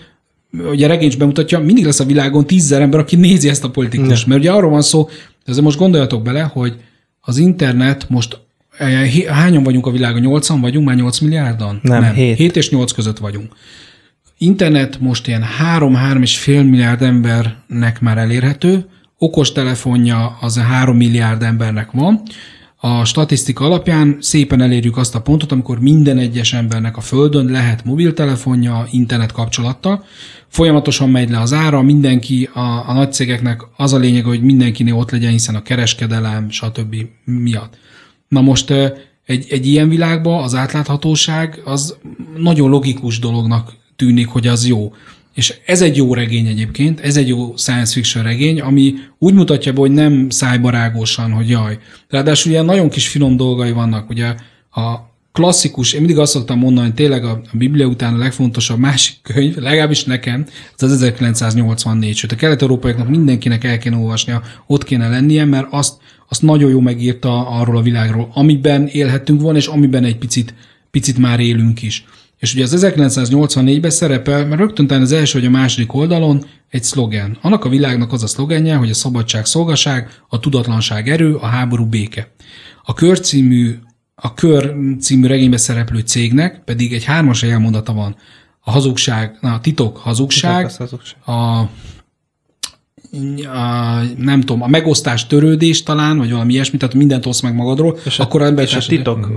[0.71, 3.69] ugye a regény is bemutatja, mindig lesz a világon tízzer ember, aki nézi ezt a
[3.69, 4.27] politikust.
[4.27, 5.09] Mert ugye arról van szó,
[5.45, 6.73] ezzel most gondoljatok bele, hogy
[7.21, 8.39] az internet most
[9.11, 10.21] hé- hányan vagyunk a világon?
[10.21, 10.85] Nyolcan vagyunk?
[10.87, 11.79] Már 8 milliárdan?
[11.83, 12.37] Nem, hét.
[12.37, 13.53] 7 és 8 között vagyunk.
[14.37, 15.43] Internet most ilyen
[15.79, 18.85] 3-3 és fél milliárd embernek már elérhető,
[19.19, 22.21] okos telefonja az 3 milliárd embernek van.
[22.81, 27.85] A statisztika alapján szépen elérjük azt a pontot, amikor minden egyes embernek a Földön lehet
[27.85, 30.03] mobiltelefonja, internet kapcsolattal.
[30.47, 34.95] Folyamatosan megy le az ára, mindenki, a, a nagy cégeknek az a lényeg, hogy mindenkinél
[34.95, 36.95] ott legyen, hiszen a kereskedelem, stb.
[37.25, 37.77] miatt.
[38.27, 38.69] Na most
[39.25, 41.95] egy, egy ilyen világban az átláthatóság az
[42.37, 44.93] nagyon logikus dolognak tűnik, hogy az jó.
[45.33, 49.73] És ez egy jó regény egyébként, ez egy jó science fiction regény, ami úgy mutatja
[49.73, 51.77] be, hogy nem szájbarágosan, hogy jaj.
[52.09, 54.09] Ráadásul ilyen nagyon kis finom dolgai vannak.
[54.09, 54.35] Ugye
[54.71, 58.79] a klasszikus, én mindig azt szoktam mondani, hogy tényleg a, a Biblia után a legfontosabb
[58.79, 60.45] másik könyv, legalábbis nekem,
[60.77, 65.97] az az 1984, sőt a kelet-európaiaknak mindenkinek el kéne olvasnia, ott kéne lennie, mert azt,
[66.29, 70.53] azt nagyon jó megírta arról a világról, amiben élhettünk volna, és amiben egy picit,
[70.91, 72.05] picit már élünk is.
[72.39, 76.83] És ugye az 1984-ben szerepel, mert rögtön talán az első vagy a második oldalon egy
[76.83, 77.37] szlogen.
[77.41, 81.85] Annak a világnak az a szlogenje, hogy a szabadság szolgaság, a tudatlanság erő, a háború
[81.85, 82.31] béke.
[82.83, 83.79] A kör című,
[84.15, 88.15] a kör című regényben szereplő cégnek pedig egy hármas elmondata van.
[88.59, 91.17] A hazugság, na, a titok hazugság, Az hazugság.
[91.25, 91.69] a,
[93.53, 97.97] a, nem tudom, a megosztás törődés talán, vagy valami ilyesmi, tehát mindent osz meg magadról,
[98.05, 99.31] És akkor a, ember és a titok,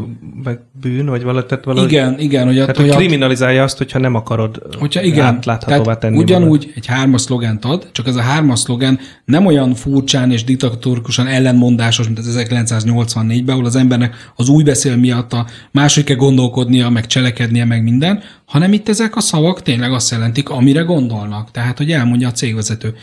[0.44, 3.78] meg bűn, vagy valahogy, tehát valahogy Igen, igen, hogy, a, Tehát, hogy a, kriminalizálja azt,
[3.78, 6.72] hogyha nem akarod Hogyha igen, átláthatóvá tenni ugyanúgy magad.
[6.74, 12.06] egy hármas szlogent ad, csak ez a hármas szlogen nem olyan furcsán és diktatorikusan ellenmondásos,
[12.06, 17.06] mint az 1984-ben, ahol az embernek az új beszél miatt a máshogy kell gondolkodnia, meg
[17.06, 21.50] cselekednie, meg minden, hanem itt ezek a szavak tényleg azt jelentik, amire gondolnak.
[21.50, 22.94] Tehát, hogy elmondja a cégvezető.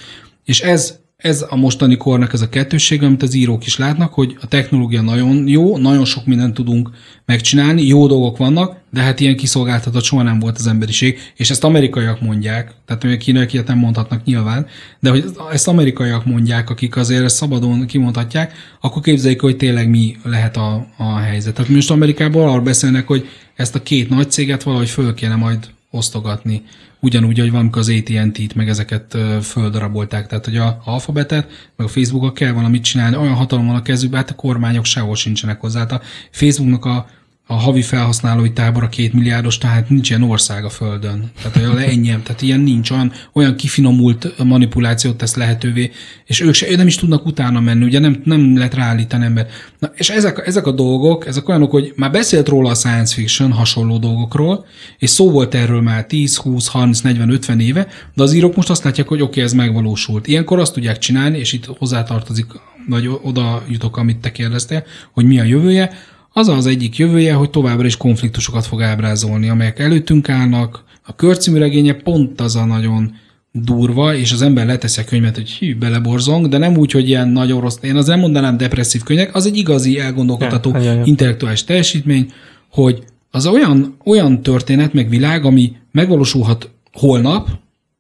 [0.50, 4.38] És ez, ez a mostani kornak ez a kettőssége, amit az írók is látnak, hogy
[4.42, 6.90] a technológia nagyon jó, nagyon sok mindent tudunk
[7.26, 11.64] megcsinálni, jó dolgok vannak, de hát ilyen kiszolgáltatott soha nem volt az emberiség, és ezt
[11.64, 14.68] amerikaiak mondják, tehát még kínaiak ilyet nem mondhatnak nyilván,
[15.00, 20.18] de hogy ezt amerikaiak mondják, akik azért ezt szabadon kimondhatják, akkor képzeljük, hogy tényleg mi
[20.24, 21.54] lehet a, a helyzet.
[21.54, 25.70] Tehát most Amerikában arról beszélnek, hogy ezt a két nagy céget valahogy föl kéne majd
[25.92, 26.64] osztogatni.
[27.00, 30.28] Ugyanúgy, hogy valamikor az AT&T-t, meg ezeket földarabolták.
[30.28, 34.30] Tehát, hogy a alfabetet, meg a Facebookot kell valamit csinálni, olyan hatalom a kezükben, hát
[34.30, 35.80] a kormányok sehol sincsenek hozzá.
[35.80, 37.08] Hát a Facebooknak a,
[37.52, 41.32] a havi felhasználói tábora két milliárdos, tehát nincs ilyen ország a Földön.
[41.42, 45.92] Tehát olyan ennyien, tehát ilyen nincs, olyan, olyan kifinomult manipulációt tesz lehetővé,
[46.26, 49.48] és ők se, nem is tudnak utána menni, ugye nem, nem lehet ráállítani ember.
[49.80, 53.52] Na, és ezek, ezek a dolgok, ezek olyanok, hogy már beszélt róla a science fiction
[53.52, 54.66] hasonló dolgokról,
[54.98, 58.70] és szó volt erről már 10, 20, 30, 40, 50 éve, de az írók most
[58.70, 60.28] azt látják, hogy oké, okay, ez megvalósult.
[60.28, 62.46] Ilyenkor azt tudják csinálni, és itt hozzátartozik,
[62.88, 65.92] vagy oda jutok, amit te kérdeztél, hogy mi a jövője,
[66.34, 70.84] az az egyik jövője, hogy továbbra is konfliktusokat fog ábrázolni, amelyek előttünk állnak.
[71.06, 73.16] A körcímű regénye pont az a nagyon
[73.52, 77.28] durva, és az ember leteszi a könyvet, hogy hű, beleborzong, de nem úgy, hogy ilyen
[77.28, 77.78] nagyon rossz.
[77.82, 81.02] Én az nem mondanám depresszív könyvek, az egy igazi elgondolkodható Ja, ja, ja.
[81.06, 82.32] intellektuális teljesítmény,
[82.72, 87.50] hogy az olyan, olyan történet, meg világ, ami megvalósulhat holnap,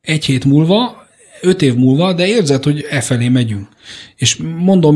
[0.01, 1.07] egy hét múlva,
[1.41, 3.67] öt év múlva, de érzed, hogy e felé megyünk.
[4.15, 4.95] És mondom,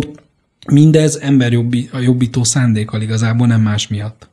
[0.72, 4.32] mindez emberjobbi, a jobbító szándékkal igazából, nem más miatt.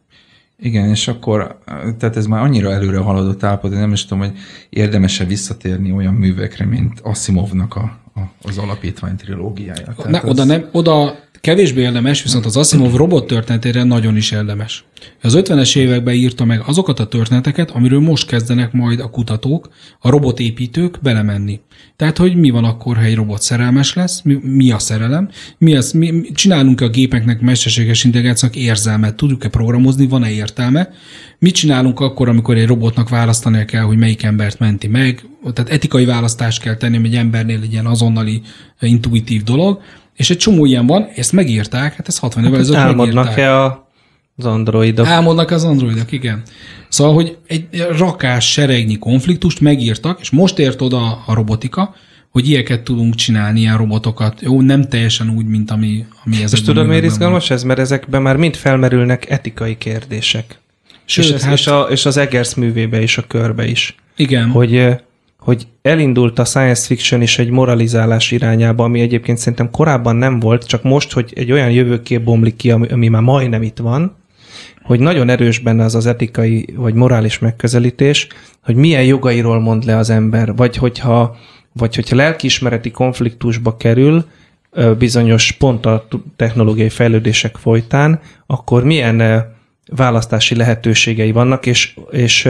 [0.62, 1.59] Igen, és akkor,
[1.99, 6.14] tehát ez már annyira előre haladott állapot, hogy nem is tudom, hogy érdemese visszatérni olyan
[6.14, 9.95] művekre, mint Asimovnak a, a, az alapítvány trilógiája.
[10.09, 14.84] Ne, oda, nem, oda kevésbé érdemes, viszont az Asimov robot történetére nagyon is érdemes.
[15.22, 19.68] Az 50-es években írta meg azokat a történeteket, amiről most kezdenek majd a kutatók,
[20.01, 21.61] a robotépítők belemenni.
[21.97, 25.28] Tehát, hogy mi van akkor, ha egy robot szerelmes lesz, mi, mi a szerelem,
[25.59, 30.91] mi az, mi, csinálunk-e a gépeknek mesterséges intelligenciának érzelmet, tudjuk-e programozni, van-e értelme,
[31.38, 36.05] mit csinálunk akkor, amikor egy robotnak választania kell, hogy melyik embert menti meg, tehát etikai
[36.05, 38.43] választást kell tenni, hogy egy embernél egy ilyen azonnali,
[38.80, 39.80] intuitív dolog,
[40.20, 43.16] és egy csomó ilyen van, ezt megírták, hát ez 60 évvel ezelőtt megírták.
[43.16, 43.88] Álmodnak-e a
[44.36, 45.06] az androidok.
[45.06, 46.42] Álmodnak az androidok, igen.
[46.88, 51.94] Szóval, hogy egy rakás seregnyi konfliktust megírtak, és most ért oda a robotika,
[52.30, 54.40] hogy ilyeket tudunk csinálni, ilyen robotokat.
[54.40, 56.52] Jó, nem teljesen úgy, mint ami, ami ez.
[56.52, 57.62] És tudod, miért izgalmas ez?
[57.62, 60.58] Mert ezekben már mind felmerülnek etikai kérdések.
[61.04, 61.52] Sőt, és, ez, hát...
[61.52, 63.94] és, a, és az Eggers művébe is, a körbe is.
[64.16, 64.48] Igen.
[64.48, 64.86] Hogy,
[65.41, 70.66] hogy elindult a science fiction is egy moralizálás irányába, ami egyébként szerintem korábban nem volt,
[70.66, 74.16] csak most, hogy egy olyan jövőkép bomlik ki, ami, ami már majdnem itt van,
[74.82, 78.26] hogy nagyon erős benne az az etikai vagy morális megközelítés,
[78.62, 81.36] hogy milyen jogairól mond le az ember, vagy hogyha,
[81.72, 84.24] vagy hogyha lelkiismereti konfliktusba kerül,
[84.99, 89.47] bizonyos pont a technológiai fejlődések folytán, akkor milyen
[89.97, 92.49] választási lehetőségei vannak, és, és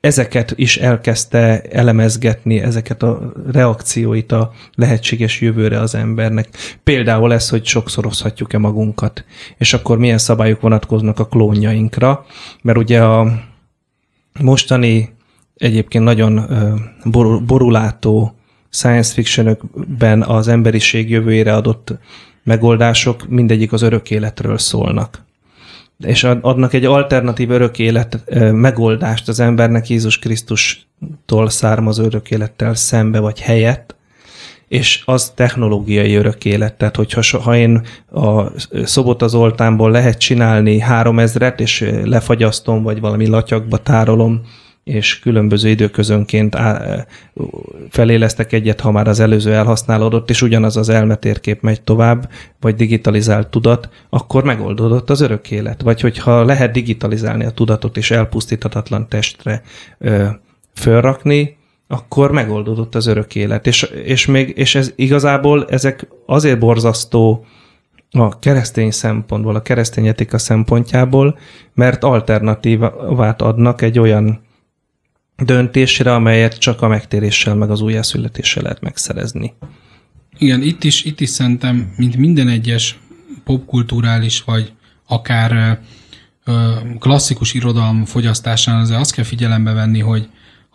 [0.00, 6.48] ezeket is elkezdte elemezgetni, ezeket a reakcióit a lehetséges jövőre az embernek.
[6.84, 9.24] Például ez, hogy sokszorozhatjuk-e magunkat,
[9.58, 12.26] és akkor milyen szabályok vonatkoznak a klónjainkra,
[12.62, 13.32] mert ugye a
[14.40, 15.14] mostani
[15.56, 16.46] egyébként nagyon
[17.46, 18.34] borulátó
[18.70, 21.94] science fictionökben az emberiség jövőjére adott
[22.44, 25.26] megoldások mindegyik az örök életről szólnak
[26.06, 28.22] és adnak egy alternatív örök élet
[28.52, 33.96] megoldást az embernek Jézus Krisztustól származó örök élettel szembe vagy helyett,
[34.68, 36.74] és az technológiai örök élet.
[36.74, 38.42] Tehát, hogyha ha én a
[38.84, 44.40] Szobota Zoltánból lehet csinálni három ezret, és lefagyasztom, vagy valami latyakba tárolom,
[44.88, 46.56] és különböző időközönként
[47.90, 52.30] felélesztek egyet, ha már az előző elhasználódott, és ugyanaz az elmetérkép megy tovább,
[52.60, 55.82] vagy digitalizált tudat, akkor megoldódott az örök élet.
[55.82, 59.62] Vagy hogyha lehet digitalizálni a tudatot és elpusztíthatatlan testre
[59.98, 60.26] ö,
[60.74, 61.56] fölrakni,
[61.88, 63.66] akkor megoldódott az örök élet.
[63.66, 67.44] És, és, még, és ez igazából ezek azért borzasztó
[68.10, 71.38] a keresztény szempontból, a keresztény etika szempontjából,
[71.74, 74.46] mert alternatívát adnak egy olyan
[75.44, 79.54] döntésre, amelyet csak a megtéréssel, meg az újjászületéssel lehet megszerezni.
[80.38, 82.98] Igen, itt is, itt is szerintem, mint minden egyes
[83.44, 84.72] popkulturális, vagy
[85.06, 85.80] akár
[86.98, 90.28] klasszikus irodalom fogyasztásán azért azt kell figyelembe venni, hogy,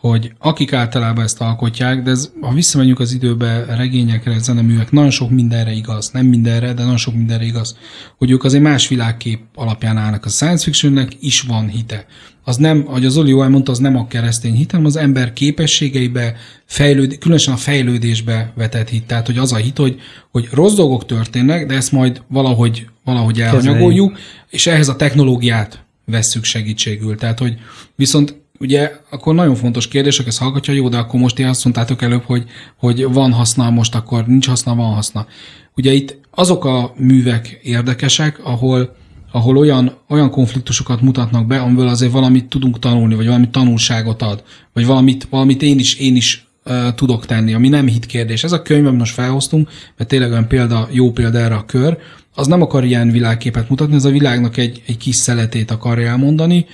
[0.10, 5.30] hogy akik általában ezt alkotják, de ez, ha visszamegyünk az időbe regényekre, zeneművek, nagyon sok
[5.30, 7.78] mindenre igaz, nem mindenre, de nagyon sok mindenre igaz,
[8.18, 10.26] hogy ők azért más világkép alapján állnak.
[10.26, 12.06] A science fictionnek is van hite
[12.44, 16.36] az nem, ahogy az Oli mondta, az nem a keresztény hit, hanem az ember képességeibe,
[16.66, 19.04] fejlőd, különösen a fejlődésbe vetett hit.
[19.04, 20.00] Tehát, hogy az a hit, hogy,
[20.32, 24.18] hogy rossz dolgok történnek, de ezt majd valahogy, valahogy elhanyagoljuk,
[24.50, 27.16] és ehhez a technológiát vesszük segítségül.
[27.16, 27.56] Tehát, hogy
[27.96, 31.64] viszont ugye akkor nagyon fontos kérdés, aki ezt hallgatja, jó, de akkor most én azt
[31.64, 32.44] mondtátok előbb, hogy,
[32.78, 35.28] hogy van haszna, most akkor nincs haszna, van haszna.
[35.76, 38.96] Ugye itt azok a művek érdekesek, ahol
[39.36, 44.44] ahol olyan, olyan konfliktusokat mutatnak be, amiből azért valamit tudunk tanulni, vagy valami tanulságot ad,
[44.74, 46.48] vagy valamit, valamit én is, én is
[46.96, 48.44] tudok tenni, ami nem hit kérdés.
[48.44, 51.98] Ez a könyv, amit most felhoztunk, mert tényleg olyan példa, jó példa erre a kör,
[52.36, 56.66] az nem akar ilyen világképet mutatni, ez a világnak egy, egy kis szeletét akarja elmondani,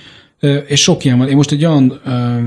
[0.66, 1.28] és sok ilyen van.
[1.28, 2.00] Én most egy olyan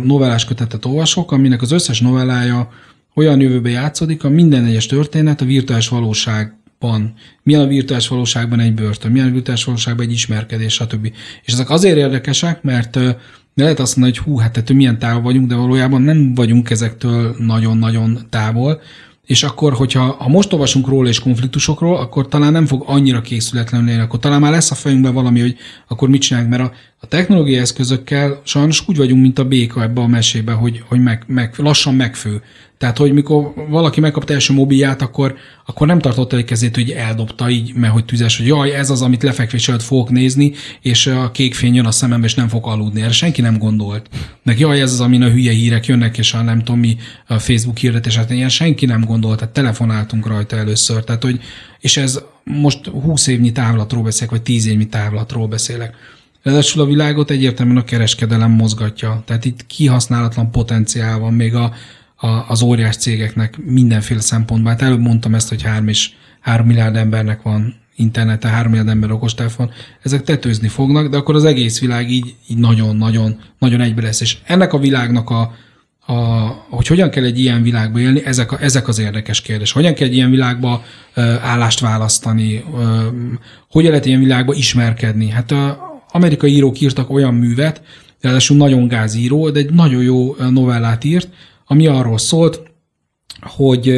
[0.03, 2.69] novellás kötetet olvasok, aminek az összes novellája
[3.15, 7.13] olyan jövőbe játszódik, a minden egyes történet a virtuális valóság van,
[7.43, 11.11] milyen a virtuális valóságban egy börtön, milyen a virtuális valóságban egy ismerkedés, stb.
[11.43, 12.99] És ezek azért érdekesek, mert
[13.55, 16.69] de lehet azt mondani, hogy hú, hát ettől milyen távol vagyunk, de valójában nem vagyunk
[16.69, 18.81] ezektől nagyon-nagyon távol,
[19.25, 23.87] és akkor, hogyha ha most olvasunk róla és konfliktusokról, akkor talán nem fog annyira készületlenül
[23.87, 25.55] lenni, akkor talán már lesz a fejünkben valami, hogy
[25.87, 30.01] akkor mit csinálunk, mert a, a technológiai eszközökkel sajnos úgy vagyunk, mint a béka ebbe
[30.01, 32.41] a mesébe, hogy, hogy meg, meg, lassan megfő.
[32.83, 37.49] Tehát, hogy mikor valaki megkapta első mobilját, akkor, akkor nem tartotta egy kezét, hogy eldobta
[37.49, 41.31] így, mert hogy tüzes, hogy jaj, ez az, amit lefekvés előtt fogok nézni, és a
[41.31, 43.01] kék fény jön a szemembe, és nem fog aludni.
[43.01, 44.09] Erre senki nem gondolt.
[44.43, 47.39] Meg jaj, ez az, amin a hülye hírek jönnek, és a nem tudom mi a
[47.39, 51.03] Facebook hirdetés, hát ilyen senki nem gondolt, tehát telefonáltunk rajta először.
[51.03, 51.39] Tehát, hogy,
[51.79, 55.95] és ez most 20 évnyi távlatról beszélek, vagy 10 évnyi távlatról beszélek.
[56.41, 59.23] Ráadásul a világot egyértelműen a kereskedelem mozgatja.
[59.25, 61.73] Tehát itt kihasználatlan potenciál van még a,
[62.47, 64.71] az óriás cégeknek mindenféle szempontból.
[64.71, 69.11] Hát előbb mondtam ezt, hogy 3 és 3 milliárd embernek van internete, 3 milliárd ember
[69.11, 69.71] okostelefon,
[70.01, 74.21] ezek tetőzni fognak, de akkor az egész világ így, így nagyon-nagyon nagyon egybe lesz.
[74.21, 75.53] És ennek a világnak a,
[76.05, 76.13] a,
[76.69, 79.71] hogy hogyan kell egy ilyen világba élni, ezek, a, ezek az érdekes kérdés.
[79.71, 83.07] Hogyan kell egy ilyen világba ö, állást választani, ö,
[83.69, 85.29] hogyan lehet ilyen világba ismerkedni.
[85.29, 87.81] Hát a amerikai írók írtak olyan művet,
[88.21, 91.29] ráadásul nagyon gázíró, de egy nagyon jó novellát írt,
[91.65, 92.61] ami arról szólt,
[93.41, 93.93] hogy,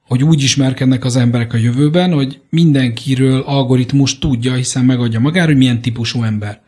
[0.00, 5.56] hogy úgy ismerkednek az emberek a jövőben, hogy mindenkiről algoritmus tudja, hiszen megadja magára, hogy
[5.56, 6.60] milyen típusú ember.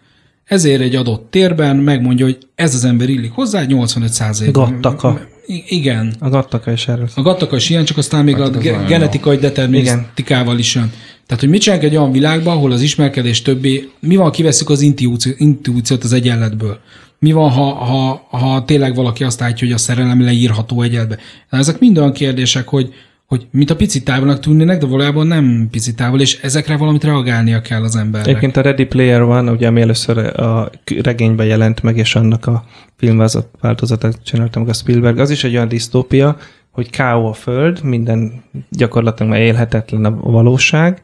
[0.44, 4.52] Ezért egy adott térben megmondja, hogy ez az ember illik hozzá, 85 százalék.
[4.52, 5.20] Gattaka.
[5.66, 6.14] Igen.
[6.18, 7.08] A gattaka is erről.
[7.14, 10.92] A gattaka is ilyen, csak aztán még Hát a ge- genetikai determinisztikával is jön.
[11.26, 14.80] Tehát, hogy mit csinálunk egy olyan világban, ahol az ismerkedés többé, mi van, kiveszük az
[14.80, 16.78] intuíció- intuíciót az egyenletből?
[17.18, 21.18] Mi van, ha, ha, ha tényleg valaki azt állítja, hogy a szerelem leírható egyenletbe?
[21.50, 22.94] Na, ezek mind olyan kérdések, hogy,
[23.26, 27.60] hogy mint a pici távolnak tűnnének, de valójában nem pici távol, és ezekre valamit reagálnia
[27.60, 28.28] kell az embernek.
[28.28, 30.70] Egyébként a Ready Player One, ugye ami először a
[31.02, 32.64] regényben jelent meg, és annak a
[32.96, 36.36] filmváltozatát csináltam meg a Spielberg, az is egy olyan disztópia,
[36.70, 37.28] hogy K.O.
[37.28, 41.02] a föld, minden gyakorlatilag már élhetetlen a valóság,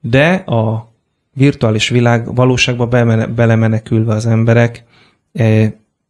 [0.00, 0.92] de a
[1.32, 2.86] virtuális világ valóságba
[3.34, 4.84] belemenekülve az emberek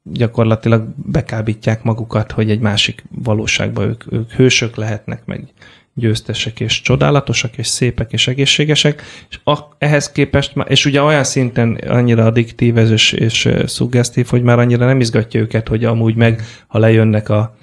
[0.03, 5.45] gyakorlatilag bekábítják magukat, hogy egy másik valóságban ők, ők hősök lehetnek, meg
[5.95, 11.75] győztesek, és csodálatosak, és szépek, és egészségesek, és a, ehhez képest, és ugye olyan szinten
[11.75, 16.15] annyira addiktív ez, és, és eh, szuggesztív, hogy már annyira nem izgatja őket, hogy amúgy
[16.15, 17.57] meg, ha lejönnek a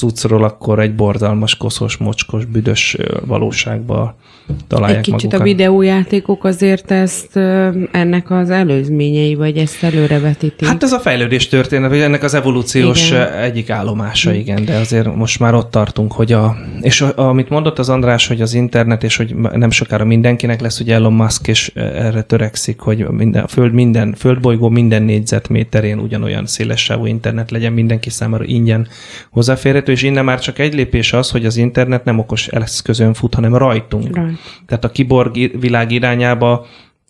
[0.00, 2.96] cuccról, akkor egy borzalmas, koszos, mocskos, büdös
[3.26, 4.16] valóságba
[4.66, 5.40] találják Egy kicsit magukat.
[5.40, 7.36] a videójátékok azért ezt
[7.92, 10.68] ennek az előzményei, vagy ezt előrevetítik.
[10.68, 13.32] Hát ez a fejlődés történet, vagy ennek az evolúciós Igen.
[13.32, 16.56] egyik állomása, igen, de azért most már ott tartunk, hogy a...
[16.80, 20.80] És a, amit mondott az András, hogy az internet, és hogy nem sokára mindenkinek lesz,
[20.80, 26.46] ugye Elon Musk, és erre törekszik, hogy minden, a föld minden, földbolygó minden négyzetméterén ugyanolyan
[26.46, 28.88] szélessávú internet legyen mindenki számára ingyen
[29.30, 33.34] hozzáférhető, és innen már csak egy lépés az, hogy az internet nem okos eszközön fut,
[33.34, 34.16] hanem rajtunk.
[34.16, 34.38] Rajt.
[34.66, 36.66] Tehát a kiborg világ irányába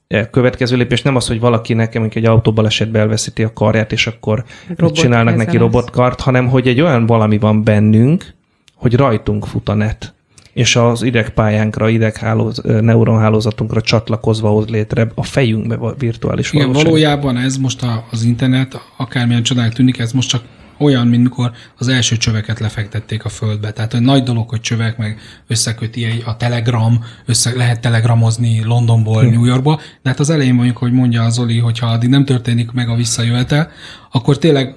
[0.09, 4.45] eh, következő lépés nem az, hogy valaki nekem egy autóbalesetbe elveszíti a karját, és akkor
[4.77, 5.61] Robot csinálnak neki lesz.
[5.61, 8.35] robotkart, hanem hogy egy olyan valami van bennünk,
[8.75, 10.15] hogy rajtunk fut a net
[10.53, 16.85] és az idegpályánkra, ideghálóz, neuronhálózatunkra csatlakozva hoz létre a fejünkbe a virtuális Igen, valóság.
[16.85, 20.43] valójában ez most a, az internet, akármilyen csodának tűnik, ez most csak
[20.81, 23.71] olyan, mint mikor az első csöveket lefektették a földbe.
[23.73, 29.23] Tehát hogy nagy dolog, hogy csövek, meg összeköti egy- a Telegram, össze, lehet telegramozni Londonból
[29.23, 32.71] New Yorkba, de hát az elején mondjuk, hogy mondja az Zoli, hogyha addig nem történik
[32.71, 33.71] meg a visszajövetel,
[34.11, 34.75] akkor tényleg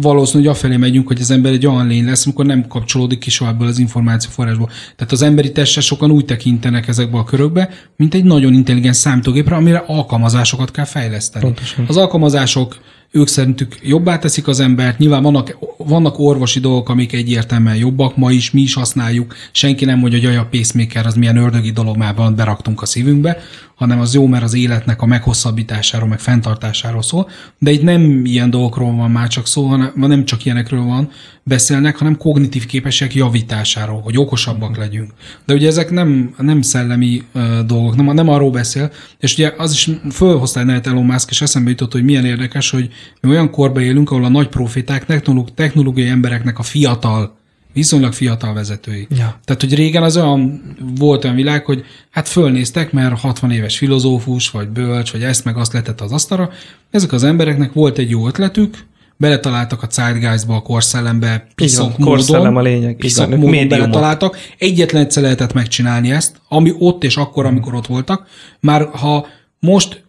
[0.00, 3.30] valószínű, hogy afelé megyünk, hogy az ember egy olyan lény lesz, amikor nem kapcsolódik ki
[3.30, 4.70] soha ebből az információforrásból.
[4.96, 9.56] Tehát az emberi testre sokan úgy tekintenek ezekbe a körökbe, mint egy nagyon intelligens számítógépre,
[9.56, 11.44] amire alkalmazásokat kell fejleszteni.
[11.44, 11.84] Pontosan.
[11.88, 12.76] Az alkalmazások
[13.10, 18.30] ők szerintük jobbá teszik az embert, nyilván vannak, vannak orvosi dolgok, amik egyértelműen jobbak, ma
[18.30, 22.14] is mi is használjuk, senki nem mondja, hogy a pacemaker az milyen ördögi dolog már
[22.14, 23.38] van, beraktunk a szívünkbe,
[23.76, 28.50] hanem az jó, mert az életnek a meghosszabbításáról, meg fenntartásáról szól, de itt nem ilyen
[28.50, 31.10] dolgokról van már csak szó, hanem nem csak ilyenekről van
[31.42, 35.10] beszélnek, hanem kognitív képességek javításáról, hogy okosabbak legyünk.
[35.46, 39.72] De ugye ezek nem, nem szellemi uh, dolgok, nem, nem arról beszél, és ugye az
[39.72, 42.88] is fölhozta egy Elon Musk, és eszembe jutott, hogy milyen érdekes, hogy
[43.20, 44.48] mi olyan korba élünk, ahol a nagy
[44.84, 47.35] technológ, technológiai embereknek a fiatal,
[47.76, 49.06] viszonylag fiatal vezetői.
[49.10, 49.40] Ja.
[49.44, 50.62] Tehát, hogy régen az olyan
[50.98, 55.56] volt olyan világ, hogy hát fölnéztek, mert 60 éves filozófus, vagy bölcs, vagy ezt meg
[55.56, 56.50] azt letett az asztalra.
[56.90, 62.56] Ezek az embereknek volt egy jó ötletük, beletaláltak a zeitgeistba, a korszellembe, piszok módon, korszellem
[62.56, 64.38] a lényeg, piszok van, módon beletaláltak.
[64.58, 68.26] Egyetlen egyszer lehetett megcsinálni ezt, ami ott és akkor, amikor ott voltak.
[68.60, 69.26] Már ha
[69.58, 70.04] most,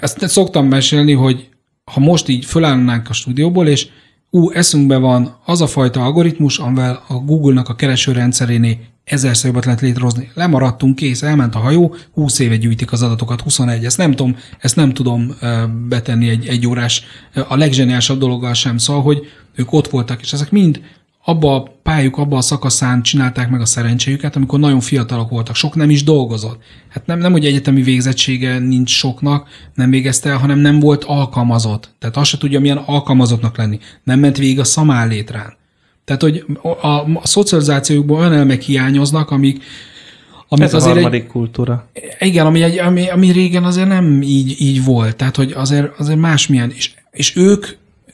[0.00, 1.48] ezt szoktam mesélni, hogy
[1.84, 3.88] ha most így fölállnánk a stúdióból, és
[4.30, 9.80] ú, eszünkbe van az a fajta algoritmus, amivel a Google-nak a keresőrendszerénél ezerszer jobbat lehet
[9.80, 10.30] létrehozni.
[10.34, 14.76] Lemaradtunk, kész, elment a hajó, 20 éve gyűjtik az adatokat, 21, ezt nem tudom, ezt
[14.76, 15.36] nem tudom
[15.88, 17.04] betenni egy, egy órás,
[17.48, 20.80] a legzseniásabb dologgal sem, szóval, hogy ők ott voltak, és ezek mind
[21.28, 25.54] abba a pályuk, abba a szakaszán csinálták meg a szerencséjüket, amikor nagyon fiatalok voltak.
[25.54, 26.62] Sok nem is dolgozott.
[26.88, 31.90] Hát nem, nem hogy egyetemi végzettsége nincs soknak, nem végezte el, hanem nem volt alkalmazott.
[31.98, 33.78] Tehát azt se tudja, milyen alkalmazottnak lenni.
[34.04, 35.56] Nem ment végig a szamállétrán.
[36.04, 39.62] Tehát, hogy a, a, a szocializációkból olyan elemek hiányoznak, amik,
[40.48, 41.88] amik Ez a azért egy, harmadik kultúra.
[42.18, 45.16] igen, ami, egy, ami, ami régen azért nem így, így volt.
[45.16, 46.70] Tehát, hogy azért, azért másmilyen.
[46.76, 47.66] És, és ők,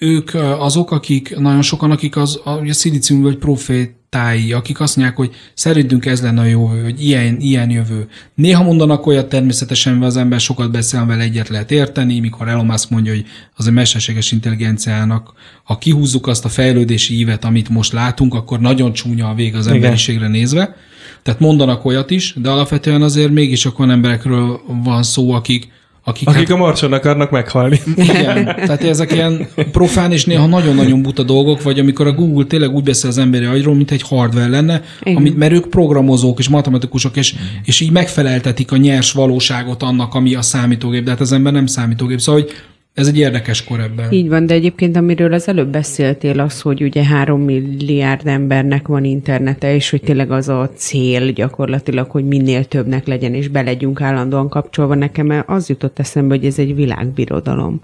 [0.05, 5.19] ők azok, akik, nagyon sokan, akik az, a, a szilícium vagy profétái, akik azt mondják,
[5.19, 8.09] hogy szerintünk ez lenne a jövő, hogy ilyen, ilyen jövő.
[8.35, 12.67] Néha mondanak olyat természetesen, mert az ember sokat beszél, vele egyet lehet érteni, mikor Elon
[12.67, 13.25] Musk mondja, hogy
[13.55, 15.33] az a mesterséges intelligenciának,
[15.65, 19.67] ha kihúzzuk azt a fejlődési ívet, amit most látunk, akkor nagyon csúnya a vég az
[19.67, 20.77] emberiségre nézve.
[21.23, 25.69] Tehát mondanak olyat is, de alapvetően azért mégis olyan emberekről van szó, akik,
[26.05, 27.81] akik, Akik a marson akarnak meghalni.
[27.97, 32.71] igen, tehát ezek ilyen profán és néha nagyon-nagyon buta dolgok, vagy amikor a Google tényleg
[32.71, 35.17] úgy beszél az emberi agyról, mint egy hardware lenne, Igen.
[35.17, 37.35] amit, mert ők programozók és matematikusok, és,
[37.65, 41.67] és így megfeleltetik a nyers valóságot annak, ami a számítógép, de hát az ember nem
[41.67, 42.21] számítógép.
[42.21, 42.53] Szóval, hogy
[42.95, 44.13] ez egy érdekes kor ebben.
[44.13, 49.05] Így van, de egyébként amiről az előbb beszéltél, az, hogy ugye három milliárd embernek van
[49.05, 54.01] internete, és hogy tényleg az a cél gyakorlatilag, hogy minél többnek legyen, és be legyünk
[54.01, 54.95] állandóan kapcsolva.
[54.95, 57.83] Nekem az jutott eszembe, hogy ez egy világbirodalom.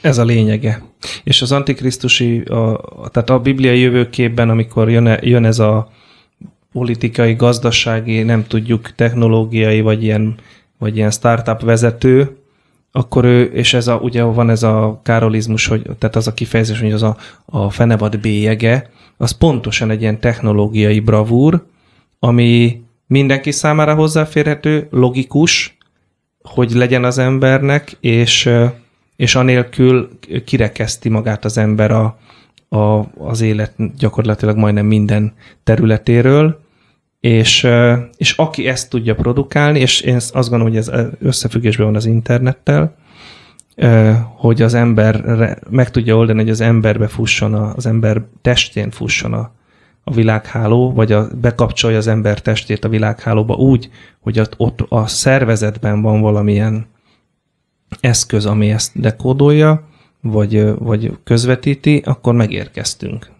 [0.00, 0.82] Ez a lényege.
[1.24, 2.80] És az antikrisztusi, a,
[3.12, 5.92] tehát a bibliai jövőképben, amikor jön, jön ez a
[6.72, 10.34] politikai, gazdasági, nem tudjuk, technológiai, vagy ilyen,
[10.78, 12.36] vagy ilyen startup vezető,
[12.92, 16.80] akkor ő, és ez a, ugye van ez a károlizmus, hogy, tehát az a kifejezés,
[16.80, 21.64] hogy az a, a fenevad bélyege, az pontosan egy ilyen technológiai bravúr,
[22.18, 25.76] ami mindenki számára hozzáférhető, logikus,
[26.42, 28.50] hogy legyen az embernek, és,
[29.16, 30.08] és anélkül
[30.44, 32.18] kirekeszti magát az ember a,
[32.68, 35.34] a, az élet gyakorlatilag majdnem minden
[35.64, 36.60] területéről,
[37.20, 37.68] és,
[38.16, 42.96] és aki ezt tudja produkálni, és én azt gondolom, hogy ez összefüggésben van az internettel,
[44.36, 45.24] hogy az ember
[45.70, 49.50] meg tudja oldani, hogy az emberbe fusson, az ember testén fusson a,
[50.04, 53.90] a világháló, vagy a, bekapcsolja az ember testét a világhálóba úgy,
[54.20, 56.86] hogy ott, ott a szervezetben van valamilyen
[58.00, 59.88] eszköz, ami ezt dekódolja,
[60.20, 63.30] vagy, vagy közvetíti, akkor megérkeztünk.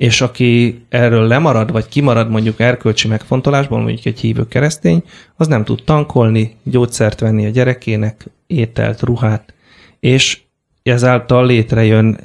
[0.00, 5.02] És aki erről lemarad, vagy kimarad mondjuk erkölcsi megfontolásból, mondjuk egy hívő keresztény,
[5.36, 9.54] az nem tud tankolni, gyógyszert venni a gyerekének, ételt, ruhát,
[9.98, 10.40] és
[10.82, 12.20] ezáltal létrejön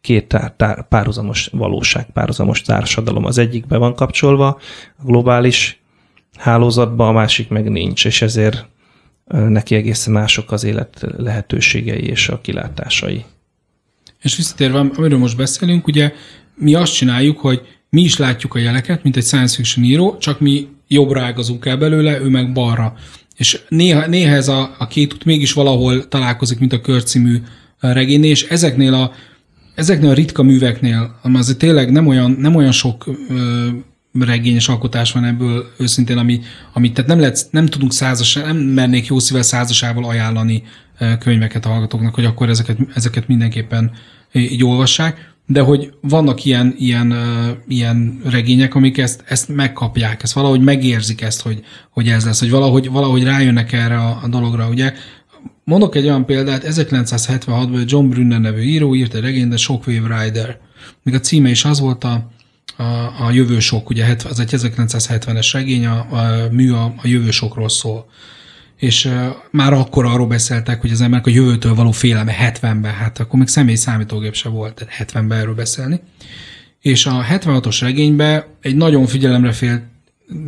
[0.00, 3.24] két tár, tár, párhuzamos valóság, párhuzamos társadalom.
[3.24, 4.46] Az egyikbe van kapcsolva,
[4.96, 5.80] a globális
[6.38, 8.66] hálózatba, a másik meg nincs, és ezért
[9.24, 13.24] neki egészen mások az élet lehetőségei és a kilátásai.
[14.22, 16.12] És visszatérve, amiről most beszélünk, ugye
[16.60, 20.40] mi azt csináljuk, hogy mi is látjuk a jeleket, mint egy science fiction író, csak
[20.40, 22.94] mi jobbra ágazunk el belőle, ő meg balra.
[23.36, 27.42] És néha, néha ez a, a két út mégis valahol találkozik, mint a körcímű
[27.80, 29.12] regénynél, és ezeknél a,
[29.74, 33.68] ezeknél a ritka műveknél, ami azért tényleg nem olyan, nem olyan sok ö,
[34.18, 36.40] regényes alkotás van ebből őszintén, ami,
[36.72, 40.62] ami tehát nem, lehet, nem tudunk százas, nem mernék jó szível százasával ajánlani
[41.18, 43.90] könyveket a hallgatóknak, hogy akkor ezeket, ezeket mindenképpen
[44.32, 47.14] így olvassák, de hogy vannak ilyen, ilyen,
[47.68, 52.50] ilyen regények, amik ezt, ezt megkapják, ezt valahogy megérzik ezt, hogy, hogy ez lesz, hogy
[52.50, 54.92] valahogy, valahogy rájönnek erre a, a dologra, ugye.
[55.64, 60.58] Mondok egy olyan példát, 1976-ban John Brunner nevű író írt egy regényt, de Shockwave Rider.
[61.02, 62.30] Még a címe is az volt a,
[62.76, 62.82] a,
[63.26, 68.06] a jövősok, ugye az egy 1970-es regény, a, a mű a, a jövősokról szól
[68.80, 69.08] és
[69.50, 73.48] már akkor arról beszéltek, hogy az emberek a jövőtől való félelme 70-ben, hát akkor még
[73.48, 76.00] személy számítógép se volt, tehát 70-ben erről beszélni.
[76.80, 79.82] És a 76-os regényben egy nagyon figyelemre fél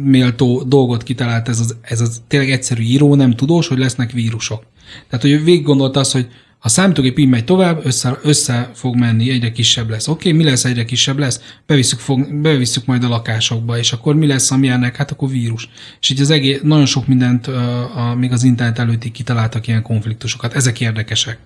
[0.04, 4.62] méltó dolgot kitalált ez az, ez az tényleg egyszerű író, nem tudós, hogy lesznek vírusok.
[5.08, 6.28] Tehát, hogy végig gondolta azt, hogy
[6.62, 10.08] ha a számítógép így megy tovább, össze, össze fog menni, egyre kisebb lesz.
[10.08, 11.40] Oké, okay, mi lesz, egyre kisebb lesz?
[11.66, 14.96] Bevisszük, fog, bevisszük majd a lakásokba, és akkor mi lesz, ami ennek?
[14.96, 15.68] Hát akkor vírus.
[16.00, 19.82] És így az egész, nagyon sok mindent, a, a, még az internet előttig kitaláltak ilyen
[19.82, 20.54] konfliktusokat.
[20.54, 21.38] Ezek érdekesek.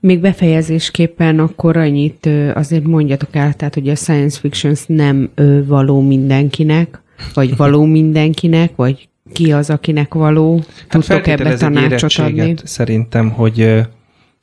[0.00, 5.30] Még befejezésképpen akkor annyit azért mondjatok el, tehát hogy a science fiction nem
[5.66, 7.02] való mindenkinek,
[7.34, 10.62] vagy való mindenkinek, vagy ki az, akinek való?
[10.76, 12.54] Hát Tudtok ebbe tanácsot adni?
[12.64, 13.80] Szerintem, hogy,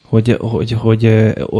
[0.04, 1.06] hogy, hogy, hogy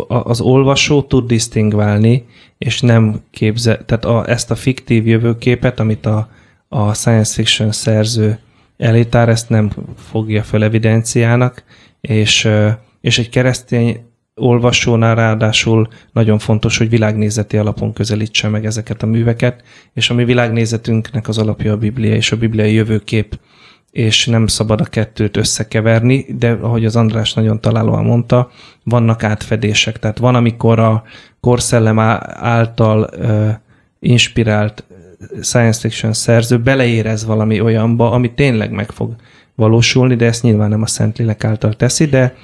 [0.08, 2.26] az olvasó tud disztingválni,
[2.58, 6.30] és nem képzel, tehát a, ezt a fiktív jövőképet, amit a,
[6.68, 8.40] a science fiction szerző
[8.78, 9.72] elétár, ezt nem
[10.10, 11.64] fogja fel evidenciának,
[12.02, 12.50] és,
[13.02, 19.64] és egy keresztény olvasónál ráadásul nagyon fontos, hogy világnézeti alapon közelítse meg ezeket a műveket,
[19.94, 23.40] és a mi világnézetünknek az alapja a Biblia és a bibliai jövőkép,
[23.92, 28.50] és nem szabad a kettőt összekeverni, de ahogy az András nagyon találóan mondta,
[28.84, 30.00] vannak átfedések.
[30.00, 31.04] Tehát van, amikor a
[31.40, 33.10] korszellem által
[34.00, 34.86] inspirált
[35.42, 39.16] science fiction szerző beleérez valami olyanba, ami tényleg meg fog
[39.56, 42.36] valósulni, de ezt nyilván nem a Szentlélek által teszi, de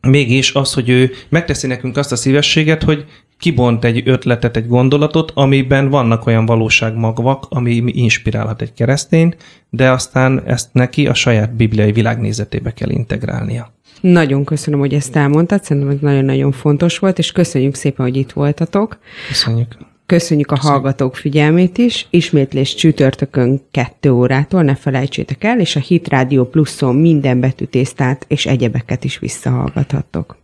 [0.00, 3.04] mégis az, hogy ő megteszi nekünk azt a szívességet, hogy
[3.38, 9.36] kibont egy ötletet, egy gondolatot, amiben vannak olyan valóságmagvak, ami inspirálhat egy keresztényt,
[9.70, 13.72] de aztán ezt neki a saját bibliai világnézetébe kell integrálnia.
[14.00, 18.32] Nagyon köszönöm, hogy ezt elmondtad, szerintem ez nagyon-nagyon fontos volt, és köszönjük szépen, hogy itt
[18.32, 18.98] voltatok.
[19.28, 19.76] Köszönjük.
[20.08, 22.06] Köszönjük a hallgatók figyelmét is.
[22.10, 28.46] Ismétlés csütörtökön 2 órától, ne felejtsétek el, és a Hit Radio Pluszon minden betűtésztát és
[28.46, 30.36] egyebeket is visszahallgathattok.